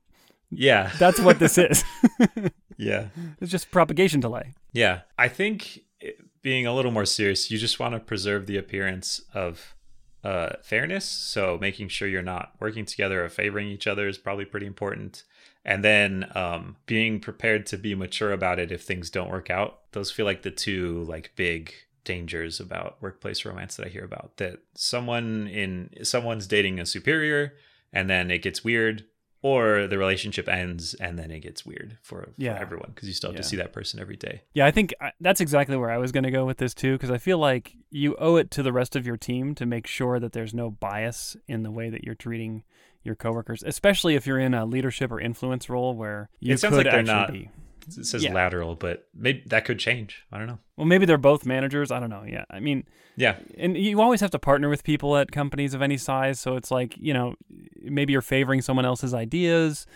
yeah 0.51 0.91
That's 0.99 1.19
what 1.21 1.39
this 1.39 1.57
is. 1.57 1.83
yeah 2.77 3.09
it's 3.41 3.51
just 3.51 3.71
propagation 3.71 4.21
delay. 4.21 4.53
Yeah, 4.73 5.01
I 5.17 5.29
think 5.29 5.79
it- 6.01 6.19
being 6.43 6.67
a 6.67 6.75
little 6.75 6.91
more 6.93 7.07
serious, 7.07 7.51
you 7.51 7.57
just 7.57 7.79
want 7.81 7.95
to 7.95 8.01
preserve 8.01 8.47
the 8.47 8.59
appearance 8.59 9.23
of 9.33 9.75
uh, 10.23 10.51
fairness. 10.63 11.05
So 11.07 11.57
making 11.61 11.89
sure 11.89 12.07
you're 12.09 12.23
not 12.23 12.53
working 12.61 12.85
together 12.85 13.25
or 13.25 13.29
favoring 13.31 13.69
each 13.69 13.87
other 13.87 14.07
is 14.09 14.19
probably 14.19 14.45
pretty 14.45 14.67
important. 14.67 15.23
And 15.65 15.83
then 15.83 16.31
um, 16.35 16.77
being 16.87 17.21
prepared 17.21 17.65
to 17.67 17.79
be 17.79 17.95
mature 17.95 18.31
about 18.33 18.59
it 18.59 18.71
if 18.71 18.83
things 18.83 19.09
don't 19.11 19.31
work 19.31 19.49
out. 19.49 19.91
Those 19.93 20.11
feel 20.11 20.27
like 20.27 20.43
the 20.43 20.51
two 20.51 21.05
like 21.05 21.33
big 21.37 21.73
dangers 22.05 22.61
about 22.61 22.97
workplace 23.01 23.45
romance 23.45 23.77
that 23.77 23.87
I 23.87 23.91
hear 23.91 24.05
about 24.05 24.37
that 24.37 24.61
someone 24.75 25.47
in 25.49 25.91
someone's 26.05 26.47
dating 26.47 26.79
a 26.79 26.87
superior 26.87 27.55
and 27.93 28.09
then 28.11 28.31
it 28.31 28.43
gets 28.43 28.63
weird 28.63 29.05
or 29.43 29.87
the 29.87 29.99
relationship 29.99 30.49
ends 30.49 30.95
and 30.95 31.19
then 31.19 31.31
it 31.31 31.41
gets 31.41 31.67
weird 31.67 31.99
for, 32.03 32.31
Yeah. 32.39 32.59
everyone 32.59 32.93
because 32.95 33.09
you 33.09 33.15
still 33.15 33.29
have 33.31 33.37
Yeah. 33.37 33.43
to 33.43 33.49
see 33.49 33.57
that 33.57 33.73
person 33.75 34.01
every 34.01 34.17
day. 34.17 34.41
Yeah, 34.55 34.65
I 34.65 34.71
think 34.71 34.95
I- 35.03 35.13
that's 35.21 35.41
exactly 35.43 35.77
where 35.77 35.91
I 35.91 35.99
was 35.99 36.13
going 36.13 36.25
to 36.25 36.31
go 36.31 36.47
with 36.47 36.57
this 36.57 36.73
too, 36.73 36.93
because 36.93 37.11
I 37.11 37.19
feel 37.19 37.37
like 37.39 37.75
you 37.91 38.17
owe 38.17 38.37
it 38.37 38.51
to 38.53 38.63
the 38.63 38.73
rest 38.73 38.97
of 38.97 39.07
your 39.07 39.19
team 39.19 39.55
to 39.57 39.67
make 39.67 39.87
sure 39.87 40.19
that 40.19 40.33
there's 40.33 40.55
no 40.55 40.71
bias 40.71 41.37
in 41.47 41.63
the 41.63 41.71
way 41.71 41.91
that 41.91 42.05
you're 42.05 42.15
treating 42.15 42.65
your 43.03 43.15
coworkers, 43.15 43.63
especially 43.63 44.15
if 44.15 44.27
you're 44.27 44.39
in 44.39 44.55
a 44.55 44.65
leadership 44.65 45.13
or 45.13 45.21
influence 45.21 45.69
role 45.69 45.95
where 45.95 46.31
you 46.41 46.55
It 46.55 46.59
sounds 46.61 46.71
could 46.71 46.87
like 46.87 46.93
they're 46.93 47.01
actually 47.01 47.15
not- 47.15 47.33
be. 47.33 47.51
It 47.87 48.05
says 48.07 48.25
Yeah. 48.25 48.33
lateral, 48.33 48.75
but 48.75 49.09
maybe 49.15 49.43
that 49.47 49.65
could 49.65 49.79
change. 49.79 50.25
I 50.33 50.39
don't 50.39 50.47
know. 50.47 50.59
Well, 50.77 50.87
maybe 50.87 51.07
they're 51.07 51.19
both 51.19 51.45
managers. 51.47 51.91
I 51.91 52.01
don't 52.01 52.11
know. 52.11 52.25
Yeah, 52.27 52.45
I 52.51 52.61
mean, 52.61 52.85
Yeah. 53.17 53.37
and 53.59 53.77
you 53.77 54.01
always 54.01 54.21
have 54.21 54.31
to 54.33 54.39
partner 54.39 54.69
with 54.69 54.85
people 54.85 55.17
at 55.17 55.31
companies 55.33 55.75
of 55.75 55.83
any 55.83 55.97
size. 55.97 56.41
So 56.41 56.57
it's 56.57 56.71
like 56.71 56.97
you 56.99 57.15
know, 57.15 57.35
maybe 57.83 58.13
you're 58.13 58.23
favoring 58.23 58.61
someone 58.63 58.85
else's 58.85 59.15
ideas. 59.15 59.87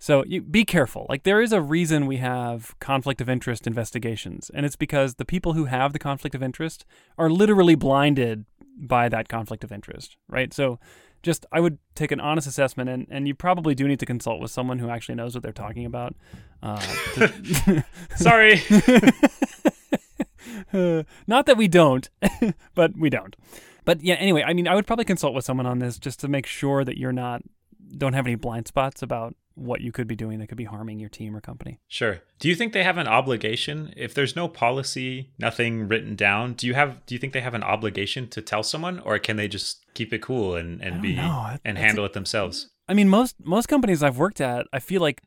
So 0.00 0.24
you 0.26 0.42
be 0.42 0.64
careful. 0.64 1.06
Like 1.08 1.24
there 1.24 1.40
is 1.40 1.52
a 1.52 1.60
reason 1.60 2.06
we 2.06 2.18
have 2.18 2.78
conflict 2.78 3.20
of 3.20 3.28
interest 3.28 3.66
investigations, 3.66 4.50
and 4.54 4.64
it's 4.64 4.76
because 4.76 5.14
the 5.16 5.24
people 5.24 5.54
who 5.54 5.64
have 5.64 5.92
the 5.92 5.98
conflict 5.98 6.34
of 6.36 6.42
interest 6.42 6.84
are 7.16 7.28
literally 7.30 7.74
blinded 7.74 8.44
by 8.80 9.08
that 9.08 9.28
conflict 9.28 9.64
of 9.64 9.72
interest, 9.72 10.16
right? 10.28 10.54
So 10.54 10.78
just 11.22 11.46
I 11.52 11.60
would 11.60 11.78
take 11.94 12.12
an 12.12 12.20
honest 12.20 12.46
assessment, 12.46 12.88
and, 12.90 13.06
and 13.10 13.26
you 13.26 13.34
probably 13.34 13.74
do 13.74 13.86
need 13.88 14.00
to 14.00 14.06
consult 14.06 14.40
with 14.40 14.50
someone 14.50 14.78
who 14.78 14.88
actually 14.90 15.16
knows 15.16 15.34
what 15.34 15.42
they're 15.42 15.52
talking 15.52 15.84
about. 15.84 16.14
Uh, 16.62 16.80
to- 17.14 17.84
Sorry. 18.16 18.60
Uh, 20.72 21.02
not 21.26 21.46
that 21.46 21.56
we 21.56 21.68
don't, 21.68 22.08
but 22.74 22.96
we 22.96 23.10
don't. 23.10 23.36
But 23.84 24.02
yeah, 24.02 24.14
anyway, 24.16 24.42
I 24.46 24.52
mean, 24.52 24.68
I 24.68 24.74
would 24.74 24.86
probably 24.86 25.04
consult 25.04 25.34
with 25.34 25.44
someone 25.44 25.66
on 25.66 25.78
this 25.78 25.98
just 25.98 26.20
to 26.20 26.28
make 26.28 26.46
sure 26.46 26.84
that 26.84 26.98
you're 26.98 27.12
not 27.12 27.42
don't 27.96 28.12
have 28.12 28.26
any 28.26 28.34
blind 28.34 28.66
spots 28.66 29.02
about 29.02 29.34
what 29.58 29.80
you 29.80 29.90
could 29.90 30.06
be 30.06 30.14
doing 30.14 30.38
that 30.38 30.46
could 30.46 30.58
be 30.58 30.64
harming 30.64 31.00
your 31.00 31.08
team 31.08 31.34
or 31.34 31.40
company. 31.40 31.80
Sure. 31.88 32.20
Do 32.38 32.48
you 32.48 32.54
think 32.54 32.72
they 32.72 32.84
have 32.84 32.96
an 32.96 33.08
obligation 33.08 33.92
if 33.96 34.14
there's 34.14 34.36
no 34.36 34.46
policy, 34.46 35.32
nothing 35.38 35.88
written 35.88 36.14
down? 36.14 36.54
Do 36.54 36.66
you 36.66 36.74
have 36.74 37.04
do 37.06 37.14
you 37.14 37.18
think 37.18 37.32
they 37.32 37.40
have 37.40 37.54
an 37.54 37.64
obligation 37.64 38.28
to 38.28 38.40
tell 38.40 38.62
someone 38.62 39.00
or 39.00 39.18
can 39.18 39.36
they 39.36 39.48
just 39.48 39.84
keep 39.94 40.12
it 40.12 40.22
cool 40.22 40.54
and 40.54 40.80
and 40.80 41.02
be 41.02 41.16
know. 41.16 41.56
And 41.64 41.76
that's 41.76 41.84
handle 41.84 42.04
it 42.04 42.12
themselves? 42.12 42.70
I 42.88 42.94
mean, 42.94 43.08
most 43.08 43.36
most 43.42 43.66
companies 43.66 44.02
I've 44.02 44.18
worked 44.18 44.40
at, 44.40 44.66
I 44.72 44.78
feel 44.78 45.00
like 45.00 45.22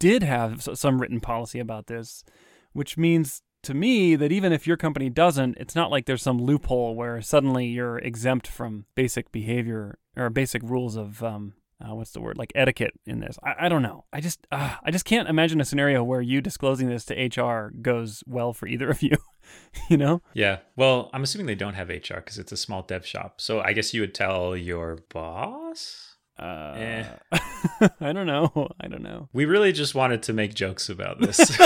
did 0.00 0.22
have 0.22 0.68
some 0.74 1.00
written 1.00 1.20
policy 1.20 1.58
about 1.58 1.86
this, 1.86 2.24
which 2.72 2.98
means 2.98 3.42
to 3.62 3.74
me 3.74 4.16
that 4.16 4.32
even 4.32 4.52
if 4.52 4.66
your 4.66 4.76
company 4.76 5.10
doesn't, 5.10 5.56
it's 5.58 5.74
not 5.74 5.90
like 5.90 6.06
there's 6.06 6.22
some 6.22 6.40
loophole 6.40 6.94
where 6.94 7.20
suddenly 7.20 7.66
you're 7.66 7.98
exempt 7.98 8.46
from 8.46 8.86
basic 8.94 9.32
behavior 9.32 9.98
or 10.16 10.30
basic 10.30 10.62
rules 10.62 10.96
of 10.96 11.22
um, 11.22 11.54
uh, 11.80 11.94
what's 11.94 12.10
the 12.10 12.20
word 12.20 12.36
like 12.38 12.52
etiquette 12.54 12.92
in 13.06 13.20
this. 13.20 13.38
I, 13.42 13.66
I 13.66 13.68
don't 13.68 13.82
know. 13.82 14.04
I 14.12 14.20
just 14.20 14.46
uh, 14.50 14.76
I 14.82 14.90
just 14.90 15.04
can't 15.04 15.28
imagine 15.28 15.60
a 15.60 15.64
scenario 15.64 16.02
where 16.02 16.20
you 16.20 16.40
disclosing 16.40 16.88
this 16.88 17.04
to 17.06 17.14
HR 17.14 17.72
goes 17.80 18.22
well 18.26 18.52
for 18.52 18.66
either 18.66 18.88
of 18.90 19.02
you. 19.02 19.16
you 19.90 19.96
know? 19.96 20.20
Yeah. 20.34 20.58
Well, 20.76 21.10
I'm 21.12 21.22
assuming 21.22 21.46
they 21.46 21.54
don't 21.54 21.74
have 21.74 21.88
HR 21.88 22.16
because 22.16 22.38
it's 22.38 22.52
a 22.52 22.56
small 22.56 22.82
dev 22.82 23.06
shop. 23.06 23.40
So 23.40 23.60
I 23.60 23.72
guess 23.72 23.94
you 23.94 24.00
would 24.00 24.14
tell 24.14 24.56
your 24.56 24.98
boss. 25.08 26.16
Uh, 26.38 26.74
Eh. 26.76 27.04
I 28.00 28.12
don't 28.12 28.26
know. 28.26 28.70
I 28.80 28.88
don't 28.88 29.02
know. 29.02 29.28
We 29.32 29.44
really 29.44 29.72
just 29.72 29.94
wanted 29.94 30.22
to 30.24 30.32
make 30.32 30.54
jokes 30.54 30.88
about 30.88 31.20
this. 31.20 31.38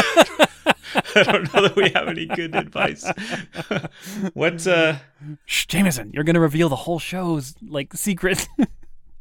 I 1.14 1.23
don't 1.23 1.52
know 1.54 1.62
that 1.62 1.76
we 1.76 1.90
have 1.90 2.09
any 2.09 2.26
good 2.26 2.54
advice. 2.54 3.04
what 4.35 4.66
uh 4.66 4.97
Shh, 5.47 5.66
Jamison, 5.66 6.11
you're 6.14 6.25
gonna 6.25 6.40
reveal 6.40 6.69
the 6.69 6.76
whole 6.76 6.99
show's 6.99 7.54
like 7.62 7.95
secret. 7.95 8.47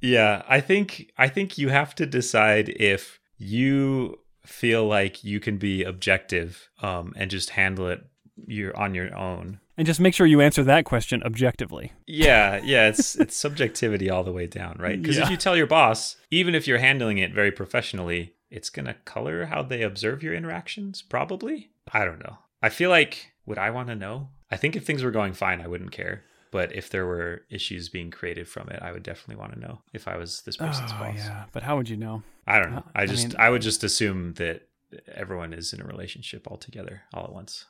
Yeah, 0.02 0.44
I 0.48 0.60
think 0.62 1.12
I 1.18 1.28
think 1.28 1.58
you 1.58 1.70
have 1.70 1.96
to 1.96 2.06
decide 2.06 2.70
if 2.70 3.20
you 3.38 4.18
feel 4.46 4.86
like 4.88 5.24
you 5.24 5.40
can 5.40 5.58
be 5.58 5.84
objective 5.84 6.70
um, 6.82 7.14
and 7.16 7.30
just 7.30 7.52
handle 7.52 7.88
it 7.90 8.02
you're 8.48 8.76
on 8.76 8.96
your 8.96 9.16
own. 9.16 9.60
and 9.78 9.86
just 9.86 10.00
make 10.00 10.14
sure 10.16 10.26
you 10.26 10.42
answer 10.42 10.64
that 10.64 10.84
question 10.86 11.22
objectively. 11.24 11.94
Yeah, 12.08 12.60
yeah, 12.64 12.88
it's 12.88 13.16
it's 13.16 13.36
subjectivity 13.36 14.10
all 14.10 14.24
the 14.24 14.32
way 14.32 14.48
down, 14.48 14.78
right? 14.80 15.00
Because 15.00 15.18
Yeah. 15.18 15.24
if 15.26 15.30
you 15.30 15.38
tell 15.38 15.56
your 15.56 15.68
boss, 15.68 16.18
even 16.32 16.56
if 16.56 16.68
you're 16.68 16.80
handling 16.80 17.20
it 17.20 17.34
very 17.34 17.52
professionally, 17.52 18.34
it's 18.50 18.70
gonna 18.72 18.96
color 19.06 19.46
how 19.46 19.62
they 19.62 19.84
observe 19.84 20.24
your 20.24 20.34
interactions. 20.34 21.02
Probably. 21.04 21.70
I 21.94 22.04
don't 22.06 22.20
know. 22.24 22.38
I 22.64 22.70
feel 22.70 22.90
like 22.90 23.32
would 23.46 23.58
I 23.60 23.70
want 23.70 23.90
to 23.90 23.96
know? 23.96 24.30
I 24.50 24.58
think 24.58 24.76
if 24.76 24.86
things 24.86 25.04
were 25.04 25.12
going 25.12 25.34
fine, 25.34 25.62
I 25.62 25.68
wouldn't 25.68 25.92
care. 25.92 26.24
But 26.52 26.76
if 26.76 26.90
there 26.90 27.06
were 27.06 27.44
issues 27.50 27.88
being 27.90 28.12
created 28.12 28.48
from 28.48 28.68
it, 28.70 28.80
I 28.82 28.92
would 28.92 29.04
definitely 29.04 29.38
want 29.38 29.54
to 29.54 29.60
know 29.60 29.80
if 29.94 30.08
I 30.08 30.18
was 30.18 30.42
this 30.42 30.58
person's 30.58 30.92
boss. 30.92 31.02
Oh, 31.14 31.16
yeah, 31.16 31.46
but 31.54 31.64
how 31.64 31.78
would 31.78 31.88
you 31.90 31.96
know? 31.98 32.24
I 32.46 32.60
don't 32.60 32.72
know. 32.72 32.80
Uh, 32.80 32.92
I 32.94 33.04
I 33.04 33.06
just 33.06 33.30
mean- 33.30 33.36
I 33.40 33.50
would 33.50 33.62
just 33.62 33.84
assume 33.84 34.34
that 34.34 34.68
everyone 35.16 35.54
is 35.54 35.72
in 35.72 35.80
a 35.82 35.86
relationship 35.86 36.48
all 36.52 36.58
together 36.58 37.04
all 37.14 37.24
at 37.24 37.32
once. 37.34 37.66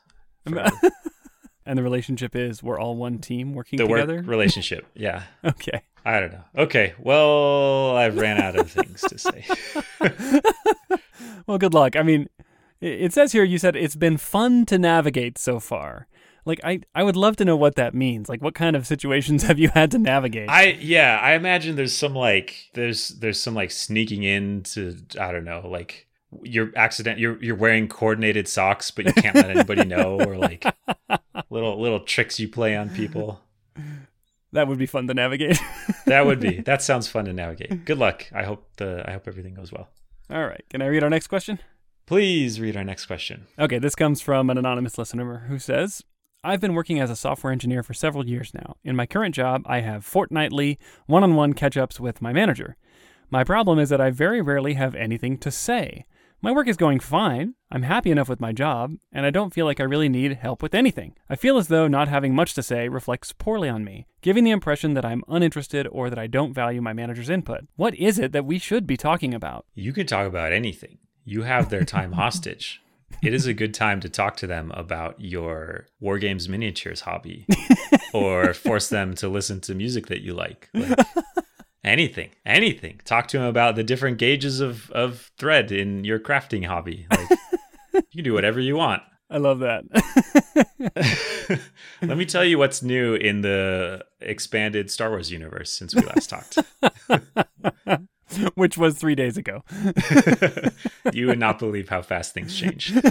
And 1.64 1.78
the 1.78 1.84
relationship 1.84 2.34
is 2.34 2.60
we're 2.60 2.76
all 2.80 2.96
one 2.96 3.18
team 3.20 3.54
working 3.54 3.76
the 3.76 3.86
together. 3.86 4.16
work 4.16 4.26
relationship. 4.26 4.84
Yeah. 4.96 5.22
okay. 5.44 5.82
I 6.04 6.18
don't 6.18 6.32
know. 6.32 6.42
Okay. 6.58 6.94
Well, 6.98 7.94
I've 7.96 8.18
ran 8.18 8.38
out 8.42 8.56
of 8.56 8.68
things 8.68 9.00
to 9.02 9.16
say. 9.16 9.46
Well, 11.46 11.58
good 11.58 11.74
luck. 11.74 11.96
I 11.96 12.02
mean, 12.02 12.28
it 12.80 13.12
says 13.12 13.32
here 13.32 13.44
you 13.44 13.58
said 13.58 13.74
it's 13.76 13.96
been 13.96 14.16
fun 14.16 14.64
to 14.66 14.78
navigate 14.78 15.38
so 15.38 15.58
far. 15.60 16.06
Like 16.44 16.60
I, 16.64 16.80
I 16.94 17.02
would 17.04 17.16
love 17.16 17.36
to 17.36 17.44
know 17.44 17.56
what 17.56 17.76
that 17.76 17.94
means. 17.94 18.28
Like, 18.28 18.42
what 18.42 18.54
kind 18.54 18.74
of 18.74 18.86
situations 18.86 19.42
have 19.48 19.58
you 19.58 19.68
had 19.68 19.90
to 19.92 19.98
navigate? 19.98 20.48
I 20.48 20.76
yeah, 20.80 21.18
I 21.22 21.34
imagine 21.34 21.76
there's 21.76 21.96
some 21.96 22.14
like 22.14 22.70
there's 22.74 23.08
there's 23.10 23.40
some 23.40 23.54
like 23.54 23.70
sneaking 23.70 24.22
into 24.24 24.96
I 25.20 25.30
don't 25.32 25.44
know, 25.44 25.62
like 25.68 26.08
you're 26.42 26.70
accident 26.76 27.18
you're 27.18 27.42
you're 27.42 27.54
wearing 27.54 27.86
coordinated 27.86 28.48
socks 28.48 28.90
but 28.90 29.04
you 29.04 29.12
can't 29.12 29.34
let 29.36 29.50
anybody 29.50 29.84
know 29.84 30.18
or 30.26 30.38
like 30.38 30.64
little 31.50 31.78
little 31.78 32.00
tricks 32.00 32.40
you 32.40 32.48
play 32.48 32.74
on 32.74 32.88
people. 32.88 33.38
that 34.52 34.66
would 34.66 34.78
be 34.78 34.86
fun 34.86 35.06
to 35.06 35.14
navigate. 35.14 35.60
That 36.06 36.26
would 36.26 36.40
be 36.40 36.60
that 36.62 36.82
sounds 36.82 37.06
fun 37.08 37.26
to 37.26 37.32
navigate. 37.32 37.84
Good 37.84 37.96
luck. 37.98 38.26
I 38.34 38.42
hope 38.42 38.68
the 38.76 39.04
I 39.08 39.12
hope 39.12 39.28
everything 39.28 39.54
goes 39.54 39.70
well. 39.72 39.88
all 40.30 40.44
right. 40.46 40.64
Can 40.70 40.82
I 40.82 40.86
read 40.86 41.02
our 41.04 41.10
next 41.10 41.28
question? 41.28 41.58
Please 42.06 42.60
read 42.60 42.76
our 42.76 42.84
next 42.84 43.06
question. 43.06 43.46
Okay, 43.58 43.78
this 43.78 43.94
comes 43.94 44.20
from 44.20 44.50
an 44.50 44.58
anonymous 44.58 44.98
listener 44.98 45.44
who 45.48 45.58
says, 45.58 46.02
I've 46.44 46.60
been 46.60 46.74
working 46.74 46.98
as 46.98 47.08
a 47.08 47.14
software 47.14 47.52
engineer 47.52 47.84
for 47.84 47.94
several 47.94 48.28
years 48.28 48.52
now. 48.52 48.74
In 48.82 48.96
my 48.96 49.06
current 49.06 49.32
job, 49.32 49.62
I 49.64 49.80
have 49.80 50.04
fortnightly 50.04 50.76
one 51.06 51.22
on 51.22 51.36
one 51.36 51.52
catch 51.52 51.76
ups 51.76 52.00
with 52.00 52.20
my 52.20 52.32
manager. 52.32 52.76
My 53.30 53.44
problem 53.44 53.78
is 53.78 53.90
that 53.90 54.00
I 54.00 54.10
very 54.10 54.42
rarely 54.42 54.74
have 54.74 54.96
anything 54.96 55.38
to 55.38 55.52
say. 55.52 56.04
My 56.40 56.50
work 56.50 56.66
is 56.66 56.76
going 56.76 56.98
fine, 56.98 57.54
I'm 57.70 57.84
happy 57.84 58.10
enough 58.10 58.28
with 58.28 58.40
my 58.40 58.50
job, 58.50 58.96
and 59.12 59.24
I 59.24 59.30
don't 59.30 59.54
feel 59.54 59.66
like 59.66 59.78
I 59.78 59.84
really 59.84 60.08
need 60.08 60.32
help 60.38 60.64
with 60.64 60.74
anything. 60.74 61.14
I 61.30 61.36
feel 61.36 61.58
as 61.58 61.68
though 61.68 61.86
not 61.86 62.08
having 62.08 62.34
much 62.34 62.54
to 62.54 62.62
say 62.64 62.88
reflects 62.88 63.32
poorly 63.32 63.68
on 63.68 63.84
me, 63.84 64.08
giving 64.20 64.42
the 64.42 64.50
impression 64.50 64.94
that 64.94 65.04
I'm 65.04 65.22
uninterested 65.28 65.86
or 65.92 66.10
that 66.10 66.18
I 66.18 66.26
don't 66.26 66.52
value 66.52 66.82
my 66.82 66.92
manager's 66.92 67.30
input. 67.30 67.68
What 67.76 67.94
is 67.94 68.18
it 68.18 68.32
that 68.32 68.44
we 68.44 68.58
should 68.58 68.84
be 68.84 68.96
talking 68.96 69.32
about? 69.32 69.64
You 69.76 69.92
can 69.92 70.08
talk 70.08 70.26
about 70.26 70.52
anything. 70.52 70.98
You 71.24 71.42
have 71.42 71.70
their 71.70 71.84
time 71.84 72.12
hostage. 72.14 72.81
It 73.22 73.34
is 73.34 73.46
a 73.46 73.54
good 73.54 73.74
time 73.74 74.00
to 74.00 74.08
talk 74.08 74.36
to 74.38 74.46
them 74.46 74.72
about 74.74 75.20
your 75.20 75.86
War 76.00 76.18
Games 76.18 76.48
miniatures 76.48 77.02
hobby 77.02 77.46
or 78.12 78.54
force 78.54 78.88
them 78.88 79.14
to 79.16 79.28
listen 79.28 79.60
to 79.62 79.74
music 79.74 80.06
that 80.06 80.22
you 80.22 80.34
like. 80.34 80.68
Like, 80.74 80.98
anything, 81.84 82.30
anything. 82.44 83.00
Talk 83.04 83.28
to 83.28 83.38
them 83.38 83.46
about 83.46 83.76
the 83.76 83.84
different 83.84 84.18
gauges 84.18 84.60
of, 84.60 84.90
of 84.90 85.30
thread 85.38 85.70
in 85.70 86.04
your 86.04 86.18
crafting 86.18 86.66
hobby. 86.66 87.06
Like, 87.10 87.30
you 87.92 88.02
can 88.12 88.24
do 88.24 88.32
whatever 88.32 88.60
you 88.60 88.76
want. 88.76 89.02
I 89.30 89.38
love 89.38 89.60
that. 89.60 89.84
Let 92.02 92.18
me 92.18 92.26
tell 92.26 92.44
you 92.44 92.58
what's 92.58 92.82
new 92.82 93.14
in 93.14 93.40
the 93.40 94.04
expanded 94.20 94.90
Star 94.90 95.08
Wars 95.08 95.30
universe 95.30 95.72
since 95.72 95.94
we 95.94 96.02
last 96.02 96.28
talked. 96.28 96.58
Which 98.54 98.76
was 98.78 98.96
three 98.98 99.14
days 99.14 99.36
ago. 99.36 99.62
you 101.12 101.26
would 101.26 101.38
not 101.38 101.58
believe 101.58 101.88
how 101.88 102.02
fast 102.02 102.34
things 102.34 102.54
change. 102.54 102.92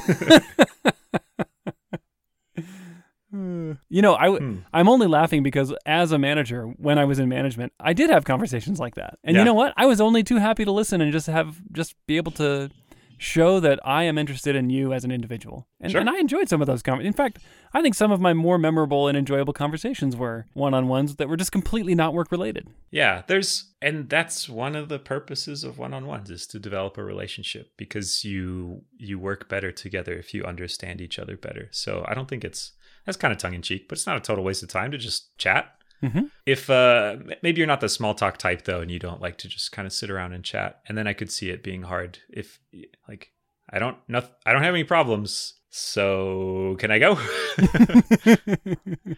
You 3.34 4.02
know, 4.02 4.16
I 4.16 4.26
w- 4.26 4.42
Hmm. 4.46 4.58
I'm 4.74 4.90
only 4.90 5.08
laughing 5.08 5.42
because 5.42 5.74
as 5.86 6.12
a 6.12 6.20
manager, 6.20 6.66
when 6.66 7.00
I 7.00 7.06
was 7.06 7.18
in 7.18 7.30
management, 7.30 7.72
I 7.80 7.94
did 7.94 8.10
have 8.10 8.26
conversations 8.26 8.78
like 8.78 8.96
that. 8.96 9.20
And 9.24 9.36
Yeah. 9.36 9.42
you 9.42 9.46
know 9.46 9.54
what? 9.54 9.74
I 9.78 9.86
was 9.86 10.02
only 10.02 10.22
too 10.22 10.36
happy 10.38 10.66
to 10.66 10.72
listen 10.72 11.00
and 11.00 11.14
just 11.14 11.28
have 11.28 11.62
just 11.72 11.96
be 12.08 12.18
able 12.18 12.34
to 12.34 12.70
show 13.22 13.60
that 13.60 13.80
I 13.86 14.04
am 14.04 14.18
interested 14.18 14.56
in 14.56 14.72
you 14.72 14.94
as 14.94 15.04
an 15.04 15.12
individual. 15.12 15.68
And, 15.80 15.92
Sure. 15.92 16.02
and 16.02 16.10
I 16.10 16.18
enjoyed 16.18 16.50
some 16.50 16.60
of 16.60 16.66
those 16.66 16.82
conversations. 16.82 17.14
In 17.14 17.18
fact, 17.18 17.38
I 17.72 17.82
think 17.84 17.94
some 17.94 18.12
of 18.12 18.20
my 18.20 18.34
more 18.34 18.58
memorable 18.58 19.08
and 19.08 19.16
enjoyable 19.16 19.54
conversations 19.54 20.16
were 20.16 20.48
one-on-ones 20.54 21.18
that 21.18 21.30
were 21.30 21.38
just 21.38 21.52
completely 21.52 21.94
not 21.94 22.16
work 22.16 22.32
related. 22.32 22.68
Yeah, 22.90 23.22
there's 23.28 23.72
and 23.80 24.10
that's 24.10 24.50
one 24.50 24.76
of 24.76 24.90
the 24.90 24.98
purposes 24.98 25.64
of 25.64 25.78
one-on-ones 25.78 26.32
is 26.32 26.48
to 26.48 26.60
develop 26.60 26.98
a 26.98 27.04
relationship 27.04 27.72
because 27.78 28.24
you 28.26 28.86
you 28.98 29.20
work 29.20 29.48
better 29.48 29.72
together 29.72 30.14
if 30.14 30.34
you 30.34 30.44
understand 30.44 31.00
each 31.00 31.20
other 31.20 31.38
better. 31.38 31.68
So 31.72 32.04
I 32.08 32.16
don't 32.16 32.28
think 32.28 32.44
it's 32.44 32.72
that's 33.06 33.18
kind 33.18 33.32
of 33.32 33.38
tongue 33.38 33.54
in 33.54 33.62
cheek, 33.62 33.88
but 33.88 34.00
it's 34.00 34.08
not 34.08 34.18
a 34.18 34.22
total 34.22 34.44
waste 34.44 34.64
of 34.64 34.70
time 34.70 34.90
to 34.92 34.98
just 34.98 35.38
chat. 35.38 35.76
Mhm. 36.04 36.32
If 36.46 36.70
uh, 36.70 37.18
maybe 37.44 37.60
you're 37.60 37.68
not 37.68 37.82
the 37.82 37.90
small 37.90 38.14
talk 38.16 38.38
type 38.38 38.64
though, 38.66 38.82
and 38.82 38.90
you 38.90 38.98
don't 39.00 39.22
like 39.22 39.38
to 39.40 39.48
just 39.48 39.72
kind 39.72 39.86
of 39.86 39.94
sit 39.94 40.10
around 40.10 40.34
and 40.34 40.44
chat, 40.44 40.82
and 40.88 40.98
then 40.98 41.08
I 41.08 41.14
could 41.14 41.32
see 41.32 41.50
it 41.50 41.64
being 41.64 41.84
hard 41.84 42.20
if 42.30 42.60
like 43.08 43.32
I 43.70 43.78
don't 43.80 43.98
no, 44.08 44.24
I 44.46 44.52
don't 44.54 44.64
have 44.64 44.74
any 44.74 44.84
problems, 44.84 45.54
so 45.70 46.76
can 46.80 46.90
I 46.92 47.00
go? 47.00 47.18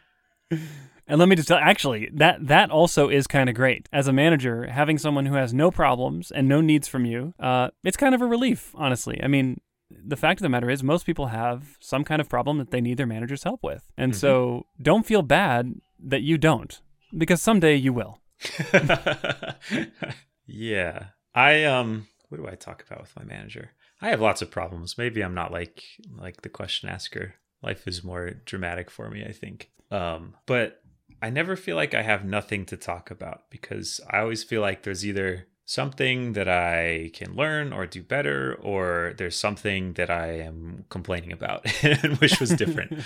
And 1.06 1.20
let 1.20 1.28
me 1.28 1.36
just 1.36 1.50
tell 1.50 1.58
actually 1.58 2.10
that 2.14 2.48
that 2.48 2.72
also 2.72 3.10
is 3.10 3.28
kind 3.28 3.50
of 3.50 3.56
great 3.56 3.90
as 3.92 4.08
a 4.08 4.14
manager 4.14 4.68
having 4.68 4.98
someone 4.98 5.26
who 5.26 5.34
has 5.36 5.54
no 5.54 5.70
problems 5.70 6.32
and 6.32 6.48
no 6.48 6.62
needs 6.62 6.88
from 6.88 7.06
you. 7.06 7.34
Uh, 7.40 7.72
it's 7.84 7.98
kind 7.98 8.16
of 8.16 8.22
a 8.22 8.26
relief, 8.26 8.72
honestly. 8.76 9.20
I 9.22 9.28
mean, 9.28 9.60
the 9.92 10.16
fact 10.16 10.40
of 10.40 10.44
the 10.44 10.50
matter 10.50 10.70
is 10.70 10.82
most 10.82 11.06
people 11.06 11.28
have 11.28 11.78
some 11.82 12.06
kind 12.06 12.22
of 12.22 12.30
problem 12.30 12.58
that 12.58 12.72
they 12.72 12.80
need 12.80 12.96
their 12.98 13.06
manager's 13.06 13.44
help 13.44 13.64
with, 13.64 13.84
and 13.98 14.14
Mhm. 14.14 14.16
so 14.16 14.66
don't 14.82 15.06
feel 15.06 15.24
bad 15.24 15.74
that 16.04 16.22
you 16.22 16.38
don't 16.38 16.80
because 17.18 17.42
someday 17.42 17.76
you 17.76 17.94
will. 17.94 18.20
yeah. 20.46 21.06
I 21.34 21.64
um 21.64 22.08
what 22.30 22.38
do 22.38 22.48
I 22.48 22.56
talk 22.56 22.84
about 22.86 23.02
with 23.02 23.16
my 23.16 23.24
manager? 23.24 23.72
I 24.02 24.10
have 24.10 24.22
lots 24.22 24.42
of 24.42 24.52
problems. 24.52 24.98
Maybe 24.98 25.22
I'm 25.24 25.36
not 25.36 25.52
like 25.52 25.84
like 26.18 26.42
the 26.42 26.50
question 26.50 26.90
asker. 26.90 27.36
Life 27.62 27.88
is 27.88 28.04
more 28.04 28.32
dramatic 28.46 28.90
for 28.90 29.10
me, 29.10 29.24
I 29.24 29.32
think. 29.32 29.72
Um 29.92 30.36
but 30.46 30.82
I 31.22 31.30
never 31.30 31.56
feel 31.56 31.76
like 31.76 31.94
I 31.94 32.02
have 32.02 32.26
nothing 32.26 32.66
to 32.66 32.78
talk 32.78 33.10
about 33.10 33.50
because 33.50 34.02
I 34.10 34.20
always 34.20 34.44
feel 34.44 34.62
like 34.62 34.84
there's 34.84 35.06
either 35.06 35.48
something 35.66 36.34
that 36.34 36.50
I 36.50 37.12
can 37.14 37.36
learn 37.36 37.72
or 37.72 37.86
do 37.86 38.04
better 38.04 38.56
or 38.56 39.14
there's 39.18 39.38
something 39.38 39.94
that 39.94 40.10
I 40.10 40.40
am 40.40 40.84
complaining 40.90 41.32
about 41.32 41.66
and 41.84 42.18
wish 42.18 42.42
was 42.42 42.50
different. 42.50 43.00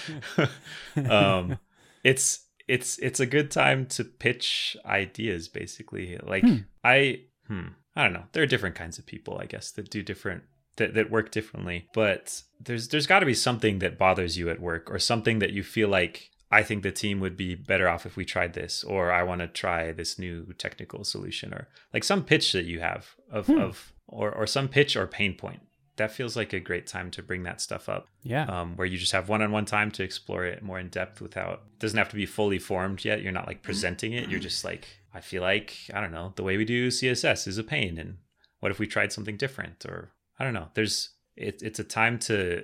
um 1.10 1.60
it's 2.04 2.47
it's 2.68 2.98
it's 3.00 3.20
a 3.20 3.26
good 3.26 3.50
time 3.52 3.86
to 3.86 4.04
pitch 4.04 4.76
ideas 4.86 5.48
basically 5.48 6.18
like 6.24 6.44
Hmm. 6.44 6.58
i 6.84 7.22
hmm 7.48 7.68
i 7.96 8.04
don't 8.04 8.14
know 8.14 8.26
there 8.34 8.44
are 8.44 8.48
different 8.48 8.76
kinds 8.76 8.98
of 9.00 9.06
people 9.06 9.38
i 9.40 9.46
guess 9.46 9.72
that 9.72 9.90
do 9.90 10.04
different 10.04 10.44
that, 10.78 10.94
that 10.94 11.10
work 11.10 11.32
differently 11.32 11.88
but 11.94 12.42
there's 12.60 12.90
there's 12.90 13.08
got 13.08 13.20
to 13.20 13.26
be 13.26 13.34
something 13.34 13.80
that 13.80 13.98
bothers 13.98 14.38
you 14.38 14.50
at 14.50 14.60
work 14.62 14.92
or 14.92 15.00
something 15.00 15.40
that 15.40 15.52
you 15.54 15.64
feel 15.64 15.90
like 15.90 16.30
i 16.52 16.62
think 16.62 16.84
the 16.84 16.92
team 16.92 17.20
would 17.20 17.36
be 17.38 17.56
better 17.56 17.88
off 17.88 18.06
if 18.06 18.16
we 18.16 18.26
tried 18.26 18.54
this 18.54 18.84
or 18.84 19.12
i 19.12 19.24
want 19.24 19.42
to 19.42 19.48
try 19.48 19.92
this 19.92 20.20
new 20.20 20.54
technical 20.58 21.04
solution 21.04 21.54
or 21.54 21.68
like 21.94 22.04
some 22.04 22.24
pitch 22.24 22.52
that 22.52 22.66
you 22.66 22.80
have 22.80 23.08
of 23.32 23.48
Hmm. 23.48 23.58
of 23.60 23.94
or 24.08 24.32
or 24.32 24.46
some 24.48 24.68
pitch 24.68 24.96
or 24.96 25.08
pain 25.08 25.34
point 25.36 25.62
that 25.98 26.12
feels 26.12 26.36
like 26.36 26.54
a 26.54 26.60
great 26.60 26.88
time 26.88 27.12
to 27.12 27.22
bring 27.22 27.44
that 27.44 27.60
stuff 27.60 27.90
up. 27.90 28.08
Yeah. 28.24 28.46
um, 28.46 28.76
where 28.76 28.88
you 28.88 28.98
just 28.98 29.12
have 29.12 29.30
one-on-one 29.30 29.66
time 29.66 29.92
to 29.92 30.04
explore 30.04 30.46
it 30.46 30.64
more 30.64 30.80
in 30.80 30.90
depth 30.90 31.22
without 31.22 31.64
it 31.74 31.80
doesn't 31.80 31.98
have 31.98 32.10
to 32.10 32.16
be 32.16 32.26
fully 32.26 32.60
formed 32.60 33.04
yet. 33.04 33.22
You're 33.22 33.32
not 33.32 33.48
like 33.48 33.62
presenting 33.62 34.14
it. 34.14 34.30
You're 34.30 34.40
just 34.40 34.64
like 34.64 34.88
i 35.14 35.22
feel 35.22 35.42
like 35.42 35.76
i 35.94 36.02
don't 36.02 36.12
know 36.12 36.34
the 36.36 36.44
way 36.44 36.58
we 36.58 36.66
do 36.66 36.90
css 36.90 37.48
is 37.48 37.58
a 37.58 37.64
pain. 37.64 37.98
And 37.98 38.18
what 38.60 38.72
if 38.72 38.80
we 38.80 38.88
tried 38.88 39.12
something 39.12 39.38
different? 39.38 39.86
Or 39.86 40.12
i 40.40 40.44
don't 40.44 40.54
know. 40.54 40.70
There's 40.74 41.10
it, 41.36 41.62
it's 41.62 41.80
a 41.80 41.84
time 41.84 42.18
to 42.20 42.64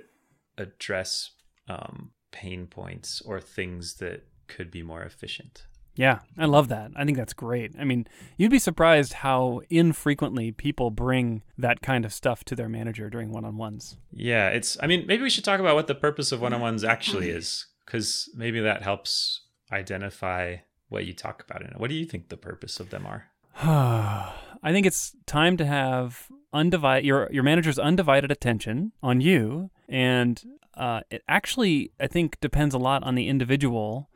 address 0.58 1.30
um, 1.68 2.10
pain 2.32 2.66
points 2.66 3.20
or 3.22 3.40
things 3.40 3.94
that 3.94 4.24
could 4.46 4.70
be 4.70 4.82
more 4.82 5.02
efficient 5.02 5.66
Yeah, 5.96 6.20
I 6.36 6.46
love 6.46 6.68
that. 6.68 6.90
I 6.96 7.04
think 7.04 7.16
that's 7.16 7.32
great. 7.34 7.72
I 7.78 7.84
mean, 7.84 8.06
you'd 8.36 8.50
be 8.50 8.58
surprised 8.58 9.12
how 9.14 9.60
infrequently 9.70 10.50
people 10.50 10.90
bring 10.90 11.42
that 11.56 11.82
kind 11.82 12.04
of 12.04 12.12
stuff 12.12 12.44
to 12.44 12.56
their 12.56 12.68
manager 12.68 13.08
during 13.08 13.30
one 13.30 13.44
on 13.44 13.56
ones. 13.56 13.96
yeah 14.12 14.48
it's 14.48 14.76
i 14.80 14.86
mean 14.86 15.04
maybe 15.06 15.22
we 15.22 15.30
should 15.30 15.44
talk 15.44 15.60
about 15.60 15.74
what 15.74 15.86
the 15.86 15.94
purpose 15.94 16.32
of 16.32 16.40
one-on-ones 16.40 16.84
actually 16.84 17.28
is 17.40 17.66
because 17.84 18.28
maybe 18.34 18.60
that 18.60 18.82
helps 18.82 19.42
identify 19.72 20.56
what 20.88 21.04
you 21.06 21.12
talk 21.12 21.42
about 21.42 21.62
in 21.62 21.68
it 21.68 21.78
what 21.78 21.90
do 21.90 21.96
you 21.96 22.04
think 22.04 22.28
the 22.28 22.36
purpose 22.36 22.80
of 22.80 22.90
them 22.90 23.06
are 23.06 23.26
I 24.66 24.72
think 24.72 24.86
it's 24.86 25.14
time 25.26 25.56
to 25.58 25.66
have 25.66 26.28
undivided 26.52 27.04
your 27.04 27.28
your 27.30 27.42
manager's 27.42 27.78
undivided 27.78 28.30
attention 28.30 28.92
on 29.02 29.20
you, 29.20 29.70
and 29.88 30.42
uh, 30.74 31.00
it 31.10 31.22
actually 31.28 31.92
I 32.00 32.06
think 32.06 32.40
depends 32.40 32.74
a 32.74 32.78
lot 32.78 33.02
on 33.04 33.14
the 33.14 33.28
individual 33.28 34.08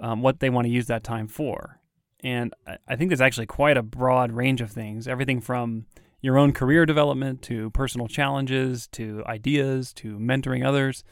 um, 0.00 0.22
what 0.22 0.40
they 0.40 0.50
want 0.50 0.66
to 0.66 0.72
use 0.72 0.86
that 0.86 1.04
time 1.04 1.28
for, 1.28 1.80
and 2.22 2.54
I, 2.86 2.96
think 2.96 3.08
there's 3.10 3.20
actually 3.20 3.46
quite 3.46 3.76
a 3.76 3.82
broad 3.82 4.32
range 4.32 4.60
of 4.60 4.70
things, 4.70 5.08
everything 5.08 5.40
from 5.40 5.86
your 6.20 6.36
own 6.36 6.52
career 6.52 6.84
development 6.84 7.42
to 7.42 7.70
personal 7.70 8.06
challenges 8.08 8.86
to 8.88 9.22
ideas 9.26 9.92
to 9.94 10.18
mentoring 10.18 10.66
others. 10.66 11.02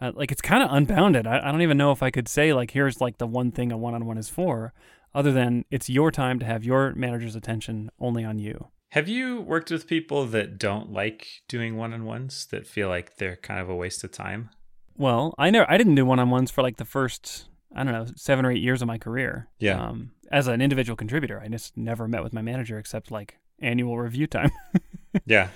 Uh, 0.00 0.12
like 0.14 0.32
it's 0.32 0.42
kind 0.42 0.62
of 0.62 0.70
unbounded. 0.72 1.26
I, 1.26 1.40
I 1.40 1.52
don't 1.52 1.62
even 1.62 1.76
know 1.76 1.92
if 1.92 2.02
I 2.02 2.10
could 2.10 2.28
say 2.28 2.52
like 2.52 2.72
here's 2.72 3.00
like 3.00 3.18
the 3.18 3.26
one 3.26 3.50
thing 3.50 3.72
a 3.72 3.76
one-on-one 3.76 4.18
is 4.18 4.28
for, 4.28 4.72
other 5.14 5.32
than 5.32 5.64
it's 5.70 5.88
your 5.88 6.10
time 6.10 6.38
to 6.38 6.46
have 6.46 6.64
your 6.64 6.94
manager's 6.94 7.36
attention 7.36 7.90
only 7.98 8.24
on 8.24 8.38
you. 8.38 8.68
Have 8.92 9.08
you 9.08 9.40
worked 9.42 9.70
with 9.70 9.86
people 9.86 10.24
that 10.26 10.58
don't 10.58 10.92
like 10.92 11.26
doing 11.46 11.76
one-on-ones 11.76 12.46
that 12.46 12.66
feel 12.66 12.88
like 12.88 13.16
they're 13.16 13.36
kind 13.36 13.60
of 13.60 13.68
a 13.68 13.76
waste 13.76 14.02
of 14.02 14.10
time? 14.10 14.50
Well, 14.96 15.34
I 15.36 15.50
never, 15.50 15.70
I 15.70 15.76
didn't 15.76 15.94
do 15.94 16.06
one-on-ones 16.06 16.50
for 16.50 16.62
like 16.62 16.78
the 16.78 16.84
first, 16.84 17.48
I 17.74 17.84
don't 17.84 17.92
know, 17.92 18.06
seven 18.16 18.44
or 18.44 18.50
eight 18.52 18.62
years 18.62 18.82
of 18.82 18.88
my 18.88 18.98
career. 18.98 19.48
Yeah. 19.58 19.80
Um, 19.88 20.12
as 20.30 20.46
an 20.46 20.60
individual 20.60 20.96
contributor, 20.96 21.40
I 21.40 21.48
just 21.48 21.76
never 21.76 22.06
met 22.08 22.22
with 22.22 22.32
my 22.32 22.42
manager 22.42 22.78
except 22.78 23.10
like 23.10 23.38
annual 23.60 23.98
review 23.98 24.26
time. 24.26 24.50
Yeah. 25.26 25.48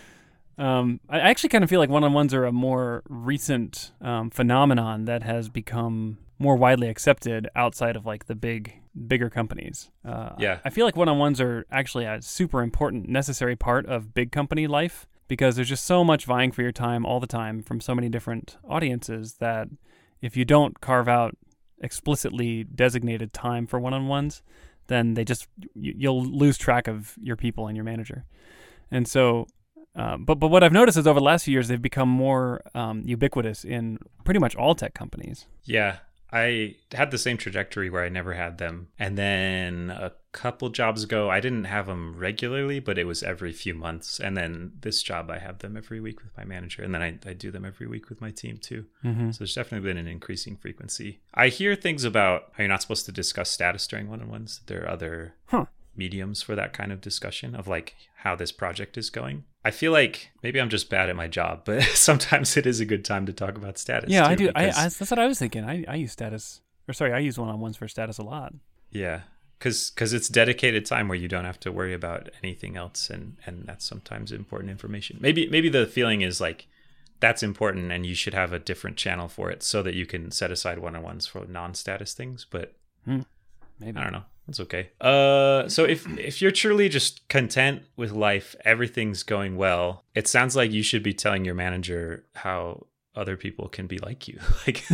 Um, 0.59 1.01
I 1.09 1.21
actually 1.21 1.51
kind 1.51 1.63
of 1.65 1.71
feel 1.71 1.79
like 1.79 1.91
one-on-ones 1.91 2.35
are 2.35 2.45
a 2.45 2.53
more 2.53 3.03
recent 3.09 3.93
um, 4.01 4.31
phenomenon 4.31 5.05
that 5.05 5.23
has 5.23 5.49
become 5.49 6.19
more 6.39 6.57
widely 6.57 6.89
accepted 6.89 7.49
outside 7.55 7.95
of 7.97 8.05
like 8.07 8.27
the 8.27 8.35
big, 8.35 8.73
bigger 9.07 9.31
companies. 9.31 9.91
Uh, 10.05 10.31
Yeah. 10.39 10.59
I 10.65 10.71
feel 10.71 10.85
like 10.87 10.97
one-on-ones 10.97 11.41
are 11.41 11.65
actually 11.71 12.05
a 12.07 12.21
super 12.23 12.63
important, 12.63 13.09
necessary 13.09 13.57
part 13.57 13.87
of 13.87 14.15
big 14.15 14.33
company 14.33 14.67
life 14.67 15.07
because 15.29 15.57
there's 15.57 15.69
just 15.69 15.85
so 15.85 16.03
much 16.05 16.25
vying 16.25 16.51
for 16.53 16.63
your 16.63 16.73
time 16.73 17.07
all 17.07 17.21
the 17.21 17.27
time 17.27 17.63
from 17.63 17.81
so 17.81 17.95
many 17.95 18.09
different 18.09 18.57
audiences 18.69 19.35
that 19.35 19.69
if 20.21 20.37
you 20.37 20.45
don't 20.45 20.81
carve 20.81 21.09
out 21.09 21.37
explicitly 21.83 22.65
designated 22.65 23.33
time 23.33 23.67
for 23.67 23.79
one-on-ones, 23.79 24.43
then 24.87 25.15
they 25.15 25.25
just 25.25 25.49
you, 25.75 25.95
you'll 25.97 26.25
lose 26.25 26.57
track 26.57 26.89
of 26.89 27.15
your 27.21 27.37
people 27.37 27.67
and 27.67 27.77
your 27.77 27.85
manager. 27.85 28.25
And 28.91 29.07
so, 29.07 29.47
uh, 29.97 30.17
but 30.17 30.37
but 30.37 30.49
what 30.49 30.63
I've 30.63 30.73
noticed 30.73 30.99
is 30.99 31.07
over 31.07 31.21
the 31.21 31.25
last 31.25 31.45
few 31.45 31.53
years 31.53 31.69
they've 31.69 31.81
become 31.81 32.09
more 32.09 32.63
um, 32.75 33.03
ubiquitous 33.05 33.65
in 33.65 33.99
pretty 34.25 34.41
much 34.41 34.57
all 34.57 34.75
tech 34.75 34.95
companies. 34.95 35.47
Yeah. 35.65 35.99
I 36.33 36.77
had 36.93 37.11
the 37.11 37.19
same 37.19 37.37
trajectory 37.37 37.91
where 37.91 38.05
I 38.05 38.09
never 38.09 38.35
had 38.35 38.59
them. 38.59 38.89
And 38.99 39.19
then 39.19 39.91
a 39.91 40.13
couple 40.33 40.71
jobs 40.71 41.05
ago, 41.05 41.29
I 41.31 41.41
didn't 41.41 41.65
have 41.65 41.87
them 41.87 42.17
regularly, 42.17 42.81
but 42.81 42.99
it 42.99 43.05
was 43.05 43.23
every 43.23 43.53
few 43.53 43.75
months. 43.75 44.19
And 44.19 44.37
then 44.37 44.73
this 44.81 45.03
job, 45.03 45.31
I 45.31 45.39
have 45.39 45.59
them 45.59 45.77
every 45.77 46.01
week 46.01 46.23
with 46.23 46.35
my 46.37 46.45
manager. 46.45 46.83
And 46.83 46.95
then 46.95 47.03
I, 47.03 47.19
I 47.27 47.35
do 47.35 47.51
them 47.51 47.65
every 47.65 47.87
week 47.87 48.09
with 48.09 48.21
my 48.21 48.31
team 48.31 48.57
too. 48.57 48.87
Mm-hmm. 49.05 49.33
So 49.33 49.39
there's 49.39 49.55
definitely 49.55 49.89
been 49.89 49.99
an 49.99 50.09
increasing 50.09 50.57
frequency. 50.57 51.21
I 51.35 51.49
hear 51.49 51.75
things 51.75 52.05
about 52.05 52.53
how 52.53 52.63
you're 52.63 52.69
not 52.69 52.83
supposed 52.83 53.07
to 53.07 53.13
discuss 53.13 53.51
status 53.51 53.87
during 53.87 54.09
one 54.09 54.23
on 54.23 54.31
ones. 54.31 54.61
There 54.67 54.85
are 54.85 54.89
other 54.91 55.35
Huh. 55.47 55.67
Mediums 55.97 56.43
for 56.43 56.55
that 56.55 56.73
kind 56.73 56.93
of 56.93 57.01
discussion 57.01 57.55
of 57.55 57.69
like 57.69 57.95
how 58.17 58.35
this 58.35 58.53
project 58.53 58.97
is 58.97 59.11
going. 59.11 59.45
I 59.65 59.71
feel 59.71 59.93
like 59.93 60.31
maybe 60.43 60.61
I'm 60.61 60.69
just 60.69 60.91
bad 60.91 61.09
at 61.09 61.17
my 61.17 61.29
job, 61.29 61.63
but 61.65 61.83
sometimes 61.95 62.57
it 62.57 62.67
is 62.67 62.81
a 62.81 62.85
good 62.85 63.05
time 63.05 63.27
to 63.27 63.33
talk 63.33 63.57
about 63.57 63.79
status. 63.79 64.11
Yeah, 64.11 64.27
I 64.27 64.35
do. 64.35 64.51
I, 64.55 64.69
I 64.69 64.89
that's 64.89 65.11
what 65.11 65.19
I 65.19 65.27
was 65.27 65.39
thinking. 65.39 65.65
I, 65.65 65.85
I 65.87 65.97
use 65.97 66.13
status, 66.13 66.61
or 66.89 66.95
sorry, 66.95 67.13
I 67.13 67.19
use 67.19 67.39
one-on-ones 67.39 67.77
for 67.77 67.89
status 67.89 68.19
a 68.19 68.23
lot. 68.23 68.55
Yeah, 68.91 69.23
because 69.59 69.91
because 69.91 70.13
it's 70.13 70.29
dedicated 70.29 70.85
time 70.87 71.09
where 71.09 71.19
you 71.19 71.29
don't 71.29 71.45
have 71.45 71.61
to 71.61 71.73
worry 71.73 71.95
about 71.95 72.31
anything 72.43 72.77
else, 72.77 73.11
and 73.11 73.37
and 73.47 73.65
that's 73.67 73.85
sometimes 73.85 74.33
important 74.33 74.71
information. 74.71 75.19
Maybe 75.21 75.49
maybe 75.49 75.69
the 75.69 75.87
feeling 75.87 76.23
is 76.23 76.41
like 76.41 76.67
that's 77.21 77.43
important, 77.43 77.93
and 77.93 78.05
you 78.05 78.15
should 78.15 78.35
have 78.35 78.53
a 78.53 78.59
different 78.59 78.97
channel 78.97 79.29
for 79.29 79.51
it 79.51 79.63
so 79.63 79.83
that 79.83 79.95
you 79.95 80.07
can 80.07 80.33
set 80.33 80.51
aside 80.51 80.81
one 80.81 80.97
on 80.97 81.03
ones 81.03 81.27
for 81.27 81.45
non-status 81.45 82.15
things. 82.15 82.47
But 82.51 82.75
hmm, 83.05 83.21
Maybe. 83.79 83.99
I 83.99 84.03
don't 84.03 84.13
know. 84.13 84.25
That's 84.53 84.61
okay. 84.61 84.91
Uh, 85.01 85.67
so 85.67 85.85
if 85.85 86.07
if 86.19 86.43
you're 86.43 86.51
truly 86.51 86.91
just 86.91 87.27
content 87.29 87.85
with 87.97 88.13
life, 88.13 88.55
everything's 88.67 89.23
going 89.23 89.57
well. 89.57 90.05
It 90.15 90.29
sounds 90.29 90.55
like 90.55 90.71
you 90.71 90.83
should 90.83 91.03
be 91.03 91.15
telling 91.15 91.47
your 91.47 91.55
manager 91.55 92.27
how 92.35 92.87
other 93.15 93.39
people 93.39 93.69
can 93.69 93.87
be 93.87 93.97
like 93.97 94.29
you. 94.29 94.39
like 94.67 94.85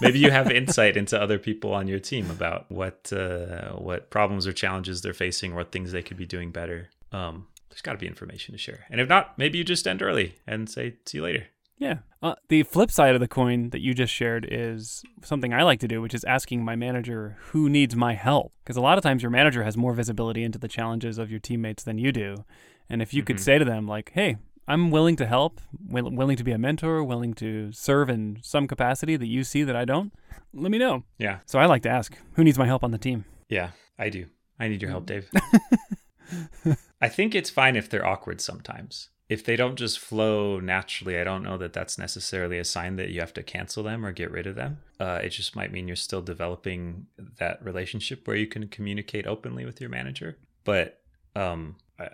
maybe 0.00 0.18
you 0.18 0.30
have 0.30 0.50
insight 0.50 0.96
into 0.96 1.20
other 1.20 1.38
people 1.38 1.74
on 1.74 1.88
your 1.88 1.98
team 1.98 2.30
about 2.30 2.70
what 2.70 3.12
uh, 3.12 3.72
what 3.72 4.08
problems 4.08 4.46
or 4.46 4.52
challenges 4.54 5.02
they're 5.02 5.12
facing, 5.12 5.52
or 5.52 5.56
what 5.56 5.72
things 5.72 5.92
they 5.92 6.02
could 6.02 6.16
be 6.16 6.24
doing 6.24 6.50
better. 6.50 6.88
Um, 7.12 7.48
there's 7.68 7.82
got 7.82 7.92
to 7.92 7.98
be 7.98 8.06
information 8.06 8.52
to 8.52 8.58
share. 8.58 8.86
And 8.88 8.98
if 8.98 9.10
not, 9.10 9.36
maybe 9.36 9.58
you 9.58 9.64
just 9.64 9.86
end 9.86 10.00
early 10.00 10.36
and 10.46 10.70
say 10.70 10.94
see 11.04 11.18
you 11.18 11.24
later. 11.24 11.48
Yeah. 11.78 11.98
Uh, 12.22 12.34
the 12.48 12.62
flip 12.62 12.90
side 12.92 13.14
of 13.14 13.20
the 13.20 13.26
coin 13.28 13.70
that 13.70 13.80
you 13.80 13.94
just 13.94 14.12
shared 14.12 14.46
is 14.48 15.02
something 15.22 15.52
I 15.52 15.62
like 15.64 15.80
to 15.80 15.88
do, 15.88 16.00
which 16.00 16.14
is 16.14 16.22
asking 16.24 16.64
my 16.64 16.76
manager 16.76 17.36
who 17.46 17.68
needs 17.68 17.96
my 17.96 18.14
help. 18.14 18.52
Because 18.62 18.76
a 18.76 18.80
lot 18.80 18.98
of 18.98 19.02
times 19.02 19.22
your 19.22 19.30
manager 19.30 19.64
has 19.64 19.76
more 19.76 19.92
visibility 19.92 20.44
into 20.44 20.58
the 20.58 20.68
challenges 20.68 21.18
of 21.18 21.30
your 21.30 21.40
teammates 21.40 21.82
than 21.82 21.98
you 21.98 22.12
do. 22.12 22.44
And 22.88 23.02
if 23.02 23.12
you 23.12 23.24
could 23.24 23.36
Mhm. 23.36 23.40
say 23.40 23.58
to 23.58 23.64
them, 23.64 23.88
like, 23.88 24.12
hey, 24.14 24.36
I'm 24.68 24.92
willing 24.92 25.16
to 25.16 25.26
help, 25.26 25.60
will, 25.88 26.08
willing 26.12 26.36
to 26.36 26.44
be 26.44 26.52
a 26.52 26.58
mentor, 26.58 27.02
willing 27.02 27.34
to 27.34 27.72
serve 27.72 28.08
in 28.08 28.38
some 28.42 28.68
capacity 28.68 29.16
that 29.16 29.26
you 29.26 29.42
see 29.42 29.64
that 29.64 29.74
I 29.74 29.84
don't. 29.84 30.12
Let 30.54 30.70
me 30.70 30.78
know. 30.78 31.02
Yeah. 31.18 31.40
So 31.46 31.58
I 31.58 31.66
like 31.66 31.82
to 31.82 31.88
ask, 31.90 32.16
who 32.34 32.44
needs 32.44 32.58
my 32.58 32.66
help 32.66 32.84
on 32.84 32.92
the 32.92 32.98
team? 32.98 33.24
Yeah, 33.48 33.70
I 33.98 34.08
do. 34.08 34.26
I 34.60 34.68
need 34.68 34.80
your 34.80 34.90
help, 34.92 35.06
Dave. 35.06 35.28
I 37.00 37.08
think 37.08 37.34
it's 37.34 37.50
fine 37.50 37.74
if 37.74 37.90
they're 37.90 38.06
awkward 38.06 38.40
sometimes. 38.40 39.08
If 39.32 39.44
they 39.44 39.56
don't 39.56 39.76
just 39.76 39.98
flow 39.98 40.60
naturally, 40.60 41.18
I 41.18 41.24
don't 41.24 41.42
know 41.42 41.56
that 41.58 41.72
that's 41.72 41.96
necessarily 41.98 42.58
a 42.58 42.64
sign 42.64 42.96
that 42.96 43.08
you 43.10 43.20
have 43.20 43.32
to 43.34 43.42
cancel 43.42 43.82
them 43.82 44.04
or 44.04 44.12
get 44.12 44.30
rid 44.30 44.46
of 44.46 44.56
them. 44.56 44.78
Uh, 45.00 45.20
it 45.22 45.30
just 45.30 45.56
might 45.56 45.72
mean 45.72 45.86
you're 45.88 45.96
still 46.08 46.20
developing 46.22 47.06
that 47.38 47.64
relationship 47.64 48.26
where 48.26 48.36
you 48.36 48.46
can 48.46 48.68
communicate 48.68 49.26
openly 49.26 49.64
with 49.64 49.80
your 49.80 49.90
manager. 49.90 50.36
But 50.64 51.00
um, 51.34 51.76
I, 51.98 52.08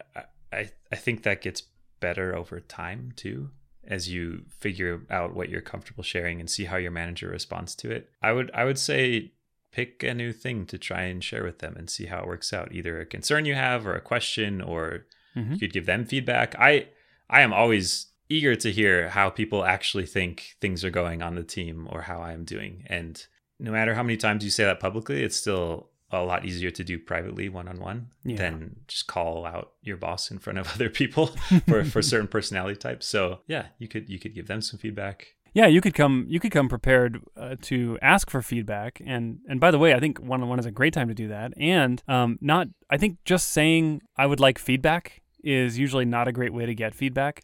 I, 0.52 0.70
I 0.92 0.96
think 0.96 1.22
that 1.24 1.42
gets 1.42 1.62
better 2.00 2.36
over 2.36 2.60
time 2.60 3.12
too 3.16 3.50
as 3.86 4.08
you 4.08 4.44
figure 4.64 5.00
out 5.10 5.34
what 5.34 5.48
you're 5.48 5.60
comfortable 5.72 6.04
sharing 6.04 6.38
and 6.40 6.48
see 6.48 6.66
how 6.66 6.76
your 6.76 6.92
manager 6.92 7.28
responds 7.28 7.74
to 7.74 7.90
it. 7.90 8.10
I 8.22 8.30
would 8.32 8.50
I 8.54 8.64
would 8.64 8.78
say 8.78 9.32
pick 9.72 10.02
a 10.02 10.14
new 10.14 10.32
thing 10.32 10.66
to 10.66 10.78
try 10.78 11.02
and 11.02 11.24
share 11.24 11.42
with 11.42 11.58
them 11.58 11.74
and 11.76 11.90
see 11.90 12.06
how 12.06 12.20
it 12.20 12.26
works 12.26 12.52
out. 12.52 12.72
Either 12.72 13.00
a 13.00 13.06
concern 13.06 13.44
you 13.44 13.54
have 13.54 13.86
or 13.86 13.94
a 13.96 14.00
question 14.00 14.60
or 14.62 15.06
Mhm. 15.36 15.52
you 15.52 15.58
could 15.58 15.72
give 15.72 15.86
them 15.86 16.04
feedback. 16.04 16.54
I 16.58 16.88
I 17.30 17.42
am 17.42 17.52
always 17.52 18.06
eager 18.28 18.54
to 18.56 18.70
hear 18.70 19.08
how 19.08 19.30
people 19.30 19.64
actually 19.64 20.06
think 20.06 20.56
things 20.60 20.84
are 20.84 20.90
going 20.90 21.22
on 21.22 21.34
the 21.34 21.42
team 21.42 21.88
or 21.90 22.02
how 22.02 22.20
I 22.20 22.32
am 22.32 22.44
doing. 22.44 22.84
And 22.86 23.24
no 23.58 23.72
matter 23.72 23.94
how 23.94 24.02
many 24.02 24.16
times 24.16 24.44
you 24.44 24.50
say 24.50 24.64
that 24.64 24.80
publicly, 24.80 25.22
it's 25.22 25.36
still 25.36 25.88
a 26.10 26.22
lot 26.22 26.44
easier 26.44 26.70
to 26.70 26.84
do 26.84 26.98
privately 26.98 27.48
one 27.48 27.68
on 27.68 27.80
one 27.80 28.08
than 28.24 28.76
just 28.86 29.06
call 29.06 29.44
out 29.44 29.72
your 29.82 29.96
boss 29.96 30.30
in 30.30 30.38
front 30.38 30.58
of 30.58 30.68
other 30.74 30.88
people 30.88 31.28
for, 31.66 31.84
for 31.84 32.02
certain 32.02 32.28
personality 32.28 32.76
types. 32.76 33.06
So 33.06 33.40
yeah, 33.46 33.66
you 33.78 33.88
could 33.88 34.08
you 34.08 34.18
could 34.18 34.34
give 34.34 34.46
them 34.46 34.62
some 34.62 34.78
feedback. 34.78 35.34
Yeah, 35.54 35.66
you 35.66 35.80
could 35.80 35.94
come. 35.94 36.26
You 36.28 36.40
could 36.40 36.52
come 36.52 36.68
prepared 36.68 37.22
uh, 37.36 37.56
to 37.62 37.98
ask 38.00 38.30
for 38.30 38.42
feedback, 38.42 39.02
and 39.04 39.38
and 39.48 39.58
by 39.58 39.70
the 39.70 39.78
way, 39.78 39.94
I 39.94 40.00
think 40.00 40.18
one 40.18 40.42
on 40.42 40.48
one 40.48 40.58
is 40.58 40.66
a 40.66 40.70
great 40.70 40.92
time 40.92 41.08
to 41.08 41.14
do 41.14 41.28
that. 41.28 41.52
And 41.56 42.02
um, 42.06 42.38
not, 42.40 42.68
I 42.90 42.96
think 42.96 43.18
just 43.24 43.48
saying 43.48 44.02
I 44.16 44.26
would 44.26 44.40
like 44.40 44.58
feedback 44.58 45.22
is 45.42 45.78
usually 45.78 46.04
not 46.04 46.28
a 46.28 46.32
great 46.32 46.52
way 46.52 46.66
to 46.66 46.74
get 46.74 46.94
feedback. 46.94 47.42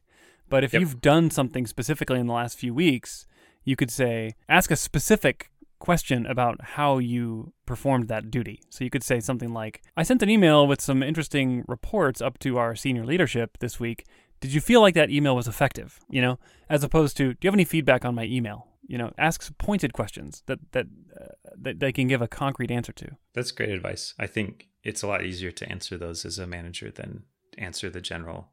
But 0.48 0.64
if 0.64 0.72
Yep. 0.72 0.80
you've 0.80 1.00
done 1.00 1.30
something 1.30 1.66
specifically 1.66 2.20
in 2.20 2.26
the 2.26 2.32
last 2.32 2.58
few 2.58 2.74
weeks, 2.74 3.26
you 3.64 3.76
could 3.76 3.90
say 3.90 4.34
ask 4.48 4.70
a 4.70 4.76
specific 4.76 5.50
question 5.78 6.26
about 6.26 6.62
how 6.62 6.98
you 6.98 7.52
performed 7.66 8.08
that 8.08 8.30
duty. 8.30 8.60
So 8.70 8.84
you 8.84 8.90
could 8.90 9.02
say 9.02 9.20
something 9.20 9.52
like, 9.52 9.82
"I 9.96 10.02
sent 10.02 10.22
an 10.22 10.30
email 10.30 10.66
with 10.66 10.80
some 10.80 11.02
interesting 11.02 11.64
reports 11.68 12.20
up 12.20 12.38
to 12.40 12.56
our 12.58 12.74
senior 12.74 13.04
leadership 13.04 13.58
this 13.58 13.78
week." 13.80 14.04
Did 14.40 14.52
you 14.52 14.60
feel 14.60 14.80
like 14.80 14.94
that 14.94 15.10
email 15.10 15.34
was 15.34 15.48
effective? 15.48 15.98
You 16.10 16.20
know, 16.20 16.38
as 16.68 16.84
opposed 16.84 17.16
to, 17.18 17.32
do 17.34 17.38
you 17.42 17.48
have 17.48 17.54
any 17.54 17.64
feedback 17.64 18.04
on 18.04 18.14
my 18.14 18.24
email? 18.24 18.68
You 18.86 18.98
know, 18.98 19.12
ask 19.16 19.56
pointed 19.58 19.92
questions 19.92 20.42
that 20.46 20.58
that 20.72 20.86
uh, 21.18 21.28
that 21.56 21.80
they 21.80 21.92
can 21.92 22.08
give 22.08 22.20
a 22.22 22.28
concrete 22.28 22.70
answer 22.70 22.92
to. 22.92 23.16
That's 23.34 23.50
great 23.50 23.70
advice. 23.70 24.14
I 24.18 24.26
think 24.26 24.68
it's 24.82 25.02
a 25.02 25.06
lot 25.06 25.24
easier 25.24 25.50
to 25.50 25.68
answer 25.70 25.96
those 25.96 26.24
as 26.26 26.38
a 26.38 26.46
manager 26.46 26.90
than 26.90 27.24
answer 27.58 27.90
the 27.90 28.00
general. 28.00 28.48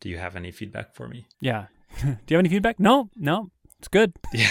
Do 0.00 0.08
you 0.08 0.18
have 0.18 0.36
any 0.36 0.50
feedback 0.50 0.94
for 0.94 1.08
me? 1.08 1.26
Yeah. 1.40 1.66
do 2.00 2.06
you 2.06 2.36
have 2.36 2.40
any 2.40 2.48
feedback? 2.48 2.78
No, 2.78 3.10
no, 3.16 3.50
it's 3.78 3.88
good. 3.88 4.12
Yeah. 4.32 4.50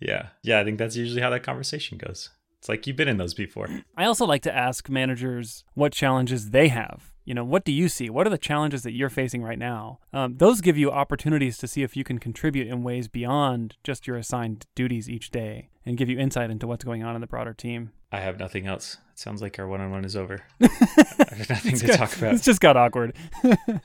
yeah. 0.00 0.26
Yeah. 0.42 0.60
I 0.60 0.64
think 0.64 0.78
that's 0.78 0.96
usually 0.96 1.22
how 1.22 1.30
that 1.30 1.44
conversation 1.44 1.96
goes. 1.96 2.30
It's 2.58 2.68
like 2.68 2.86
you've 2.86 2.96
been 2.96 3.08
in 3.08 3.16
those 3.18 3.34
before. 3.34 3.68
I 3.96 4.06
also 4.06 4.26
like 4.26 4.42
to 4.42 4.54
ask 4.54 4.88
managers 4.88 5.64
what 5.74 5.92
challenges 5.92 6.50
they 6.50 6.68
have. 6.68 7.12
You 7.24 7.34
know, 7.34 7.44
what 7.44 7.64
do 7.64 7.72
you 7.72 7.88
see? 7.88 8.10
What 8.10 8.26
are 8.26 8.30
the 8.30 8.38
challenges 8.38 8.82
that 8.82 8.92
you're 8.92 9.10
facing 9.10 9.42
right 9.42 9.58
now? 9.58 9.98
Um, 10.12 10.36
those 10.36 10.60
give 10.60 10.76
you 10.76 10.90
opportunities 10.90 11.56
to 11.58 11.68
see 11.68 11.82
if 11.82 11.96
you 11.96 12.04
can 12.04 12.18
contribute 12.18 12.66
in 12.66 12.82
ways 12.82 13.08
beyond 13.08 13.76
just 13.82 14.06
your 14.06 14.16
assigned 14.16 14.66
duties 14.74 15.08
each 15.08 15.30
day 15.30 15.68
and 15.86 15.96
give 15.96 16.08
you 16.08 16.18
insight 16.18 16.50
into 16.50 16.66
what's 16.66 16.84
going 16.84 17.02
on 17.02 17.14
in 17.14 17.20
the 17.20 17.26
broader 17.26 17.54
team. 17.54 17.92
I 18.12 18.20
have 18.20 18.38
nothing 18.38 18.66
else. 18.66 18.98
It 19.14 19.20
sounds 19.20 19.40
like 19.40 19.60
our 19.60 19.68
one 19.68 19.80
on 19.80 19.92
one 19.92 20.04
is 20.04 20.16
over. 20.16 20.42
Nothing 20.60 21.76
to 21.76 21.86
got- 21.86 21.96
talk 21.96 22.16
about. 22.16 22.34
It's 22.34 22.44
just 22.44 22.60
got 22.60 22.76
awkward. 22.76 23.14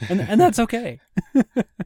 and, 0.09 0.19
and 0.21 0.41
that's 0.41 0.57
okay. 0.59 0.99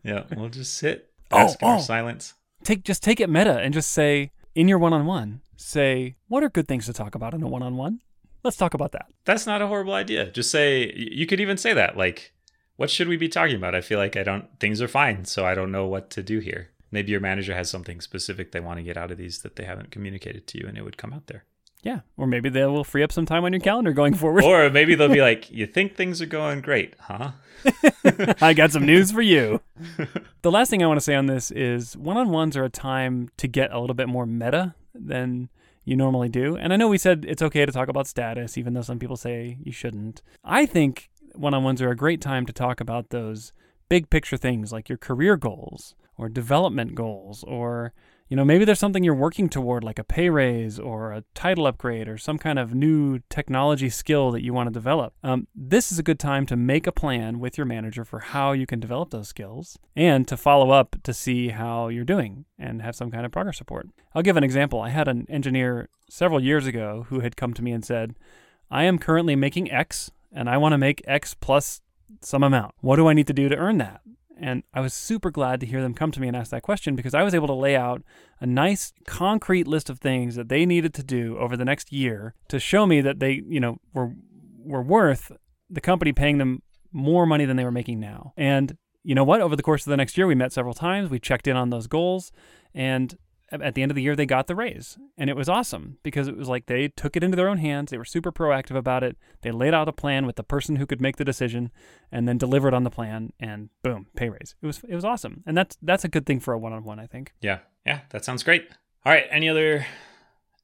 Yeah. 0.06 0.24
We'll 0.36 0.50
just 0.50 0.74
sit, 0.74 1.12
Oh, 1.32 1.38
ask 1.40 1.62
our 1.64 1.78
oh. 1.78 1.80
silence. 1.80 2.34
take 2.64 2.84
just 2.84 3.02
take 3.04 3.20
it 3.22 3.30
meta 3.30 3.58
and 3.60 3.74
just 3.74 3.90
say 3.92 4.32
in 4.54 4.68
your 4.68 4.78
one-on-one 4.78 5.40
say 5.56 6.16
what 6.28 6.44
are 6.44 6.50
good 6.50 6.68
things 6.68 6.86
to 6.88 6.94
talk 6.94 7.16
about 7.16 7.34
in 7.34 7.42
a 7.42 7.48
one-on-one 7.48 8.00
let's 8.44 8.58
talk 8.58 8.74
about 8.74 8.92
that 8.92 9.06
That's 9.24 9.46
not 9.48 9.62
a 9.62 9.68
horrible 9.68 9.94
idea. 9.94 10.30
Just 10.30 10.52
say, 10.52 10.92
you 10.94 11.26
could 11.26 11.40
even 11.40 11.56
say 11.58 11.74
that. 11.74 11.96
Like, 11.98 12.34
what 12.76 12.90
should 12.90 13.08
we 13.08 13.16
be 13.16 13.30
talking 13.30 13.56
about? 13.56 13.76
I 13.76 13.82
feel 13.82 13.98
like 13.98 14.18
I 14.18 14.24
don't, 14.24 14.46
things 14.60 14.82
are 14.82 14.88
fine. 14.90 15.24
So 15.26 15.46
I 15.46 15.56
don't 15.56 15.72
know 15.72 15.86
what 15.88 16.10
to 16.12 16.22
do 16.24 16.40
here. 16.40 16.70
Maybe 16.92 17.12
your 17.12 17.22
manager 17.22 17.54
has 17.56 17.70
something 17.70 18.02
specific 18.02 18.52
they 18.52 18.60
want 18.60 18.78
to 18.80 18.84
get 18.84 18.98
out 18.98 19.12
of 19.12 19.18
these 19.18 19.42
that 19.44 19.56
they 19.56 19.64
haven't 19.64 19.92
communicated 19.92 20.48
to 20.48 20.60
you 20.60 20.68
and 20.68 20.78
it 20.78 20.84
would 20.84 20.98
come 20.98 21.14
out 21.14 21.28
there. 21.28 21.46
Yeah 21.84 22.00
or 22.18 22.26
maybe 22.26 22.50
they 22.50 22.66
will 22.66 22.84
free 22.84 23.04
up 23.04 23.12
some 23.12 23.26
time 23.26 23.46
on 23.46 23.54
your 23.54 23.60
calendar 23.60 23.94
going 23.94 24.14
forward. 24.14 24.44
Or 24.44 24.70
maybe 24.72 24.96
they'll 24.96 25.10
be 25.10 25.22
like, 25.22 25.52
you 25.52 25.68
think 25.68 25.96
things 25.96 26.22
are 26.22 26.26
going 26.26 26.62
great, 26.62 26.96
huh? 27.00 27.32
i 28.42 28.54
got 28.54 28.72
some 28.72 28.86
news 28.86 29.12
for 29.12 29.22
you. 29.22 29.62
The 30.42 30.52
last 30.52 30.70
thing 30.70 30.84
i 30.84 30.88
want 30.88 30.98
to 30.98 31.04
say 31.04 31.16
on 31.16 31.28
this 31.28 31.52
is 31.52 31.96
one-on-ones 31.96 32.58
are 32.58 32.66
a 32.66 32.70
time 32.70 33.30
to 33.38 33.48
get 33.48 33.72
a 33.72 33.80
little 33.80 33.94
bit 33.94 34.10
more 34.10 34.26
meta 34.26 34.76
than 34.94 35.48
you 35.86 35.96
normally 35.96 36.28
do. 36.28 36.58
And 36.58 36.74
i 36.74 36.76
know 36.76 36.90
we 36.90 36.98
said 36.98 37.26
it's 37.28 37.42
okay 37.42 37.66
to 37.66 37.72
talk 37.72 37.88
about 37.88 38.08
status 38.08 38.58
even 38.58 38.74
though 38.74 38.82
some 38.82 39.00
people 39.00 39.16
say 39.16 39.58
you 39.64 39.72
shouldn't. 39.72 40.22
I 40.44 40.66
think 40.66 41.10
one-on-ones 41.36 41.82
are 41.82 41.90
a 41.90 41.96
great 41.96 42.20
time 42.22 42.46
to 42.46 42.54
talk 42.54 42.82
about 42.82 43.10
those 43.10 43.54
big 43.90 44.10
picture 44.10 44.38
things 44.38 44.72
like 44.72 44.90
your 44.90 44.98
career 44.98 45.38
goals 45.38 45.96
or 46.18 46.30
development 46.30 46.96
goals 46.96 47.44
or 47.46 47.94
you 48.28 48.36
know 48.36 48.46
maybe 48.46 48.66
there's 48.66 48.80
something 48.80 49.04
you're 49.04 49.14
working 49.14 49.50
toward 49.50 49.84
like 49.84 50.00
a 50.00 50.04
pay 50.04 50.30
raise 50.30 50.80
or 50.80 51.12
a 51.12 51.24
title 51.34 51.68
upgrade 51.68 52.08
or 52.08 52.18
some 52.18 52.38
kind 52.38 52.58
of 52.58 52.74
new 52.74 53.20
technology 53.30 53.90
skill 53.90 54.32
that 54.32 54.44
you 54.44 54.54
want 54.54 54.68
to 54.68 54.74
develop. 54.74 55.14
Um, 55.24 55.48
this 55.56 55.92
is 55.92 56.00
a 56.00 56.04
good 56.04 56.20
time 56.20 56.46
to 56.48 56.56
make 56.56 56.88
a 56.88 56.92
plan 56.92 57.40
with 57.40 57.58
your 57.58 57.66
manager 57.66 58.06
for 58.06 58.20
how 58.20 58.52
you 58.52 58.66
can 58.66 58.80
develop 58.80 59.12
those 59.12 59.28
skills 59.28 59.78
and 59.96 60.28
to 60.28 60.38
follow 60.38 60.72
up 60.72 60.96
to 61.04 61.14
see 61.14 61.50
how 61.50 61.90
you're 61.90 62.04
doing 62.04 62.46
and 62.58 62.82
have 62.82 62.96
some 62.96 63.12
kind 63.12 63.26
of 63.26 63.32
progress 63.32 63.60
report. 63.60 63.90
I'll 64.16 64.24
give 64.24 64.38
an 64.38 64.44
example. 64.44 64.82
I 64.82 64.90
had 64.90 65.08
an 65.08 65.26
engineer 65.30 65.90
several 66.10 66.44
years 66.44 66.68
ago 66.68 67.08
who 67.10 67.22
had 67.22 67.36
come 67.36 67.54
to 67.54 67.64
me 67.64 67.72
and 67.72 67.84
said 67.84 68.16
i 68.70 68.84
am 68.84 69.00
currently 69.00 69.36
making 69.36 69.72
x 69.72 70.12
and 70.32 70.50
i 70.50 70.58
want 70.58 70.74
to 70.74 70.78
make 70.78 71.02
x 71.06 71.34
plus 71.34 71.82
some 72.22 72.44
amount. 72.44 72.74
What 72.82 72.98
do 72.98 73.08
i 73.08 73.14
need 73.14 73.28
to 73.28 73.34
do 73.34 73.50
to 73.50 73.56
earn 73.56 73.80
that 73.80 74.02
and 74.44 74.64
I 74.74 74.82
was 74.82 74.94
super 74.94 75.32
glad 75.32 75.62
to 75.62 75.66
hear 75.66 75.82
them 75.82 75.94
come 75.94 76.12
to 76.12 76.20
me 76.20 76.28
and 76.28 76.36
ask 76.36 76.52
that 76.52 76.64
question 76.64 76.98
because 76.98 77.14
I 77.14 77.24
was 77.24 77.34
able 77.34 77.48
to 77.48 77.54
lay 77.54 77.78
out 77.78 78.04
a 78.42 78.46
nice 78.46 78.92
concrete 79.08 79.68
list 79.68 79.90
of 79.90 80.00
things 80.00 80.36
that 80.36 80.50
they 80.50 80.66
needed 80.66 80.94
to 80.96 81.04
do 81.04 81.38
over 81.38 81.56
the 81.56 81.64
next 81.64 81.94
year 81.94 82.36
to 82.50 82.60
show 82.60 82.86
me 82.86 83.00
that 83.00 83.20
they, 83.20 83.42
you 83.48 83.62
know, 83.62 83.78
were 83.94 84.12
were 84.66 84.82
worth 84.82 85.32
the 85.70 85.80
company 85.80 86.12
paying 86.12 86.40
them 86.40 86.62
more 86.92 87.26
money 87.26 87.46
than 87.46 87.56
they 87.56 87.64
were 87.64 87.72
making 87.72 88.02
now. 88.02 88.34
And 88.36 88.78
you 89.02 89.16
know 89.16 89.24
what? 89.24 89.40
Over 89.40 89.56
the 89.56 89.64
course 89.64 89.86
of 89.86 89.92
the 89.92 89.98
next 89.98 90.18
year, 90.18 90.28
we 90.28 90.36
met 90.36 90.52
several 90.52 90.74
times. 90.74 91.10
We 91.10 91.20
checked 91.20 91.48
in 91.48 91.56
on 91.56 91.70
those 91.70 91.88
goals, 91.88 92.34
and 92.74 93.18
at 93.62 93.76
the 93.76 93.82
end 93.82 93.92
of 93.92 93.96
the 93.96 94.02
year, 94.02 94.16
they 94.16 94.26
got 94.26 94.48
the 94.48 94.56
raise, 94.56 94.98
and 95.18 95.30
it 95.30 95.36
was 95.36 95.48
awesome 95.48 95.98
because 96.04 96.28
it 96.28 96.36
was 96.36 96.50
like 96.50 96.66
they 96.66 96.88
took 96.88 97.16
it 97.16 97.24
into 97.24 97.36
their 97.36 97.50
own 97.50 97.58
hands. 97.60 97.92
They 97.92 97.98
were 97.98 98.06
super 98.06 98.32
proactive 98.32 98.76
about 98.76 99.04
it. 99.04 99.18
They 99.42 99.52
laid 99.52 99.74
out 99.74 99.88
a 99.88 99.94
plan 99.94 100.26
with 100.26 100.36
the 100.36 100.44
person 100.44 100.78
who 100.78 100.86
could 100.86 101.02
make 101.02 101.18
the 101.18 101.26
decision, 101.26 101.72
and 102.12 102.28
then 102.28 102.38
delivered 102.38 102.74
on 102.74 102.84
the 102.84 102.90
plan, 102.90 103.32
and 103.40 103.70
boom, 103.84 104.08
pay 104.16 104.30
raise. 104.30 104.56
It 104.62 104.66
was 104.66 104.82
it 104.88 104.96
was 104.96 105.06
awesome, 105.06 105.44
and 105.46 105.56
that's 105.58 105.78
that's 105.82 106.04
a 106.04 106.10
good 106.10 106.26
thing 106.26 106.40
for 106.40 106.54
a 106.54 106.58
one 106.58 106.74
on 106.74 106.84
one, 106.84 107.00
I 107.00 107.06
think. 107.08 107.34
Yeah. 107.42 107.60
Yeah. 107.86 108.02
That 108.10 108.26
sounds 108.26 108.44
great. 108.44 108.70
All 109.06 109.12
right. 109.12 109.26
Any 109.30 109.50
other 109.50 109.86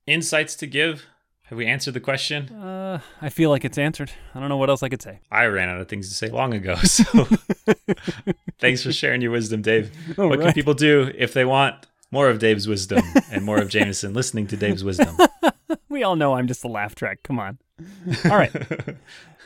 insights 0.07 0.55
to 0.55 0.67
give? 0.67 1.05
Have 1.43 1.57
we 1.57 1.65
answered 1.65 1.95
the 1.95 1.99
question? 1.99 2.49
Uh, 2.53 3.01
I 3.21 3.29
feel 3.29 3.49
like 3.49 3.65
it's 3.65 3.79
answered. 3.79 4.11
I 4.35 4.39
don't 4.39 4.49
know 4.49 4.57
what 4.57 4.69
else 4.69 4.83
I 4.83 4.89
could 4.89 5.01
say. 5.01 5.19
I 5.31 5.45
ran 5.45 5.67
out 5.67 5.81
of 5.81 5.87
things 5.87 6.07
to 6.07 6.13
say 6.13 6.29
long 6.29 6.53
ago. 6.53 6.75
So 6.85 7.03
thanks 8.59 8.83
for 8.83 8.91
sharing 8.91 9.21
your 9.21 9.31
wisdom, 9.31 9.63
Dave. 9.63 9.91
All 10.19 10.29
what 10.29 10.39
can 10.39 10.53
people 10.53 10.75
do 10.75 11.11
if 11.15 11.33
they 11.33 11.45
want 11.45 11.87
more 12.11 12.29
of 12.29 12.39
Dave's 12.39 12.67
wisdom 12.67 13.03
and 13.31 13.43
more 13.43 13.59
of 13.59 13.69
Jamison 13.69 14.13
listening 14.13 14.47
to 14.47 14.57
Dave's 14.57 14.83
wisdom? 14.83 15.17
We 15.87 16.03
all 16.03 16.15
know 16.15 16.35
I'm 16.35 16.47
just 16.47 16.63
a 16.63 16.67
laugh 16.67 16.95
track. 16.95 17.23
Come 17.23 17.39
on. 17.39 17.57
All 18.25 18.37
right. 18.37 18.51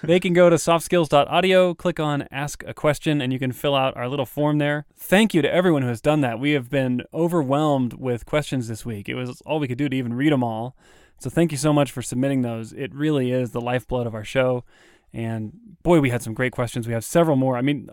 They 0.04 0.20
can 0.20 0.34
go 0.34 0.50
to 0.50 0.58
softskills.audio, 0.58 1.76
click 1.76 1.98
on 1.98 2.28
Ask 2.30 2.62
a 2.68 2.74
Question, 2.74 3.22
and 3.22 3.32
you 3.32 3.40
can 3.40 3.54
fill 3.54 3.74
out 3.74 3.96
our 3.96 4.10
little 4.10 4.26
form 4.26 4.58
there. 4.58 4.86
Thank 4.98 5.34
you 5.34 5.42
to 5.42 5.52
everyone 5.52 5.82
who 5.82 5.88
has 5.88 6.02
done 6.02 6.20
that. 6.22 6.40
We 6.40 6.52
have 6.52 6.70
been 6.70 7.04
overwhelmed 7.14 7.94
with 7.94 8.26
questions 8.26 8.68
this 8.68 8.86
week. 8.86 9.08
It 9.08 9.16
was 9.16 9.42
all 9.46 9.60
we 9.60 9.68
could 9.70 9.78
do 9.78 9.88
to 9.88 9.96
even 9.96 10.14
read 10.14 10.34
them 10.34 10.44
all. 10.44 10.76
So 11.20 11.30
thank 11.30 11.54
you 11.54 11.58
so 11.58 11.72
much 11.72 11.90
for 11.90 12.02
submitting 12.02 12.42
those. 12.42 12.74
It 12.74 12.94
really 12.94 13.32
is 13.32 13.52
the 13.52 13.62
lifeblood 13.62 14.06
of 14.06 14.14
our 14.14 14.26
show. 14.26 14.66
And 15.14 15.54
boy, 15.84 16.02
we 16.02 16.10
had 16.10 16.22
some 16.22 16.34
great 16.34 16.52
questions. 16.52 16.86
We 16.86 16.94
have 16.94 17.06
several 17.06 17.38
more. 17.38 17.56
I 17.56 17.62
mean, 17.62 17.88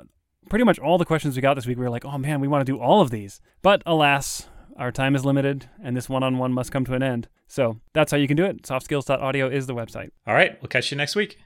pretty 0.49 0.65
much 0.65 0.81
all 0.81 0.99
the 0.99 1.05
questions 1.05 1.37
we 1.37 1.43
got 1.43 1.55
this 1.55 1.67
week, 1.67 1.79
we 1.79 1.85
were 1.85 1.91
like, 1.91 2.05
oh 2.05 2.19
man, 2.19 2.41
we 2.41 2.49
want 2.49 2.67
to 2.67 2.73
do 2.73 2.81
all 2.81 3.01
of 3.01 3.11
these. 3.11 3.41
But 3.63 3.85
alas, 3.87 4.49
our 4.81 4.91
time 4.91 5.15
is 5.15 5.25
limited 5.25 5.69
and 5.83 5.97
this 5.97 6.09
one 6.09 6.23
on 6.23 6.39
one 6.39 6.53
must 6.53 6.73
come 6.73 6.85
to 6.87 6.95
an 6.95 7.03
end. 7.03 7.29
So 7.47 7.81
that's 7.93 8.11
how 8.11 8.19
you 8.19 8.27
can 8.27 8.37
do 8.37 8.45
it. 8.45 8.63
Softskills.audio 8.63 9.49
is 9.49 9.67
the 9.67 9.75
website. 9.75 10.11
All 10.27 10.35
right. 10.35 10.61
We'll 10.63 10.69
catch 10.69 10.91
you 10.91 10.97
next 10.97 11.15
week. 11.15 11.39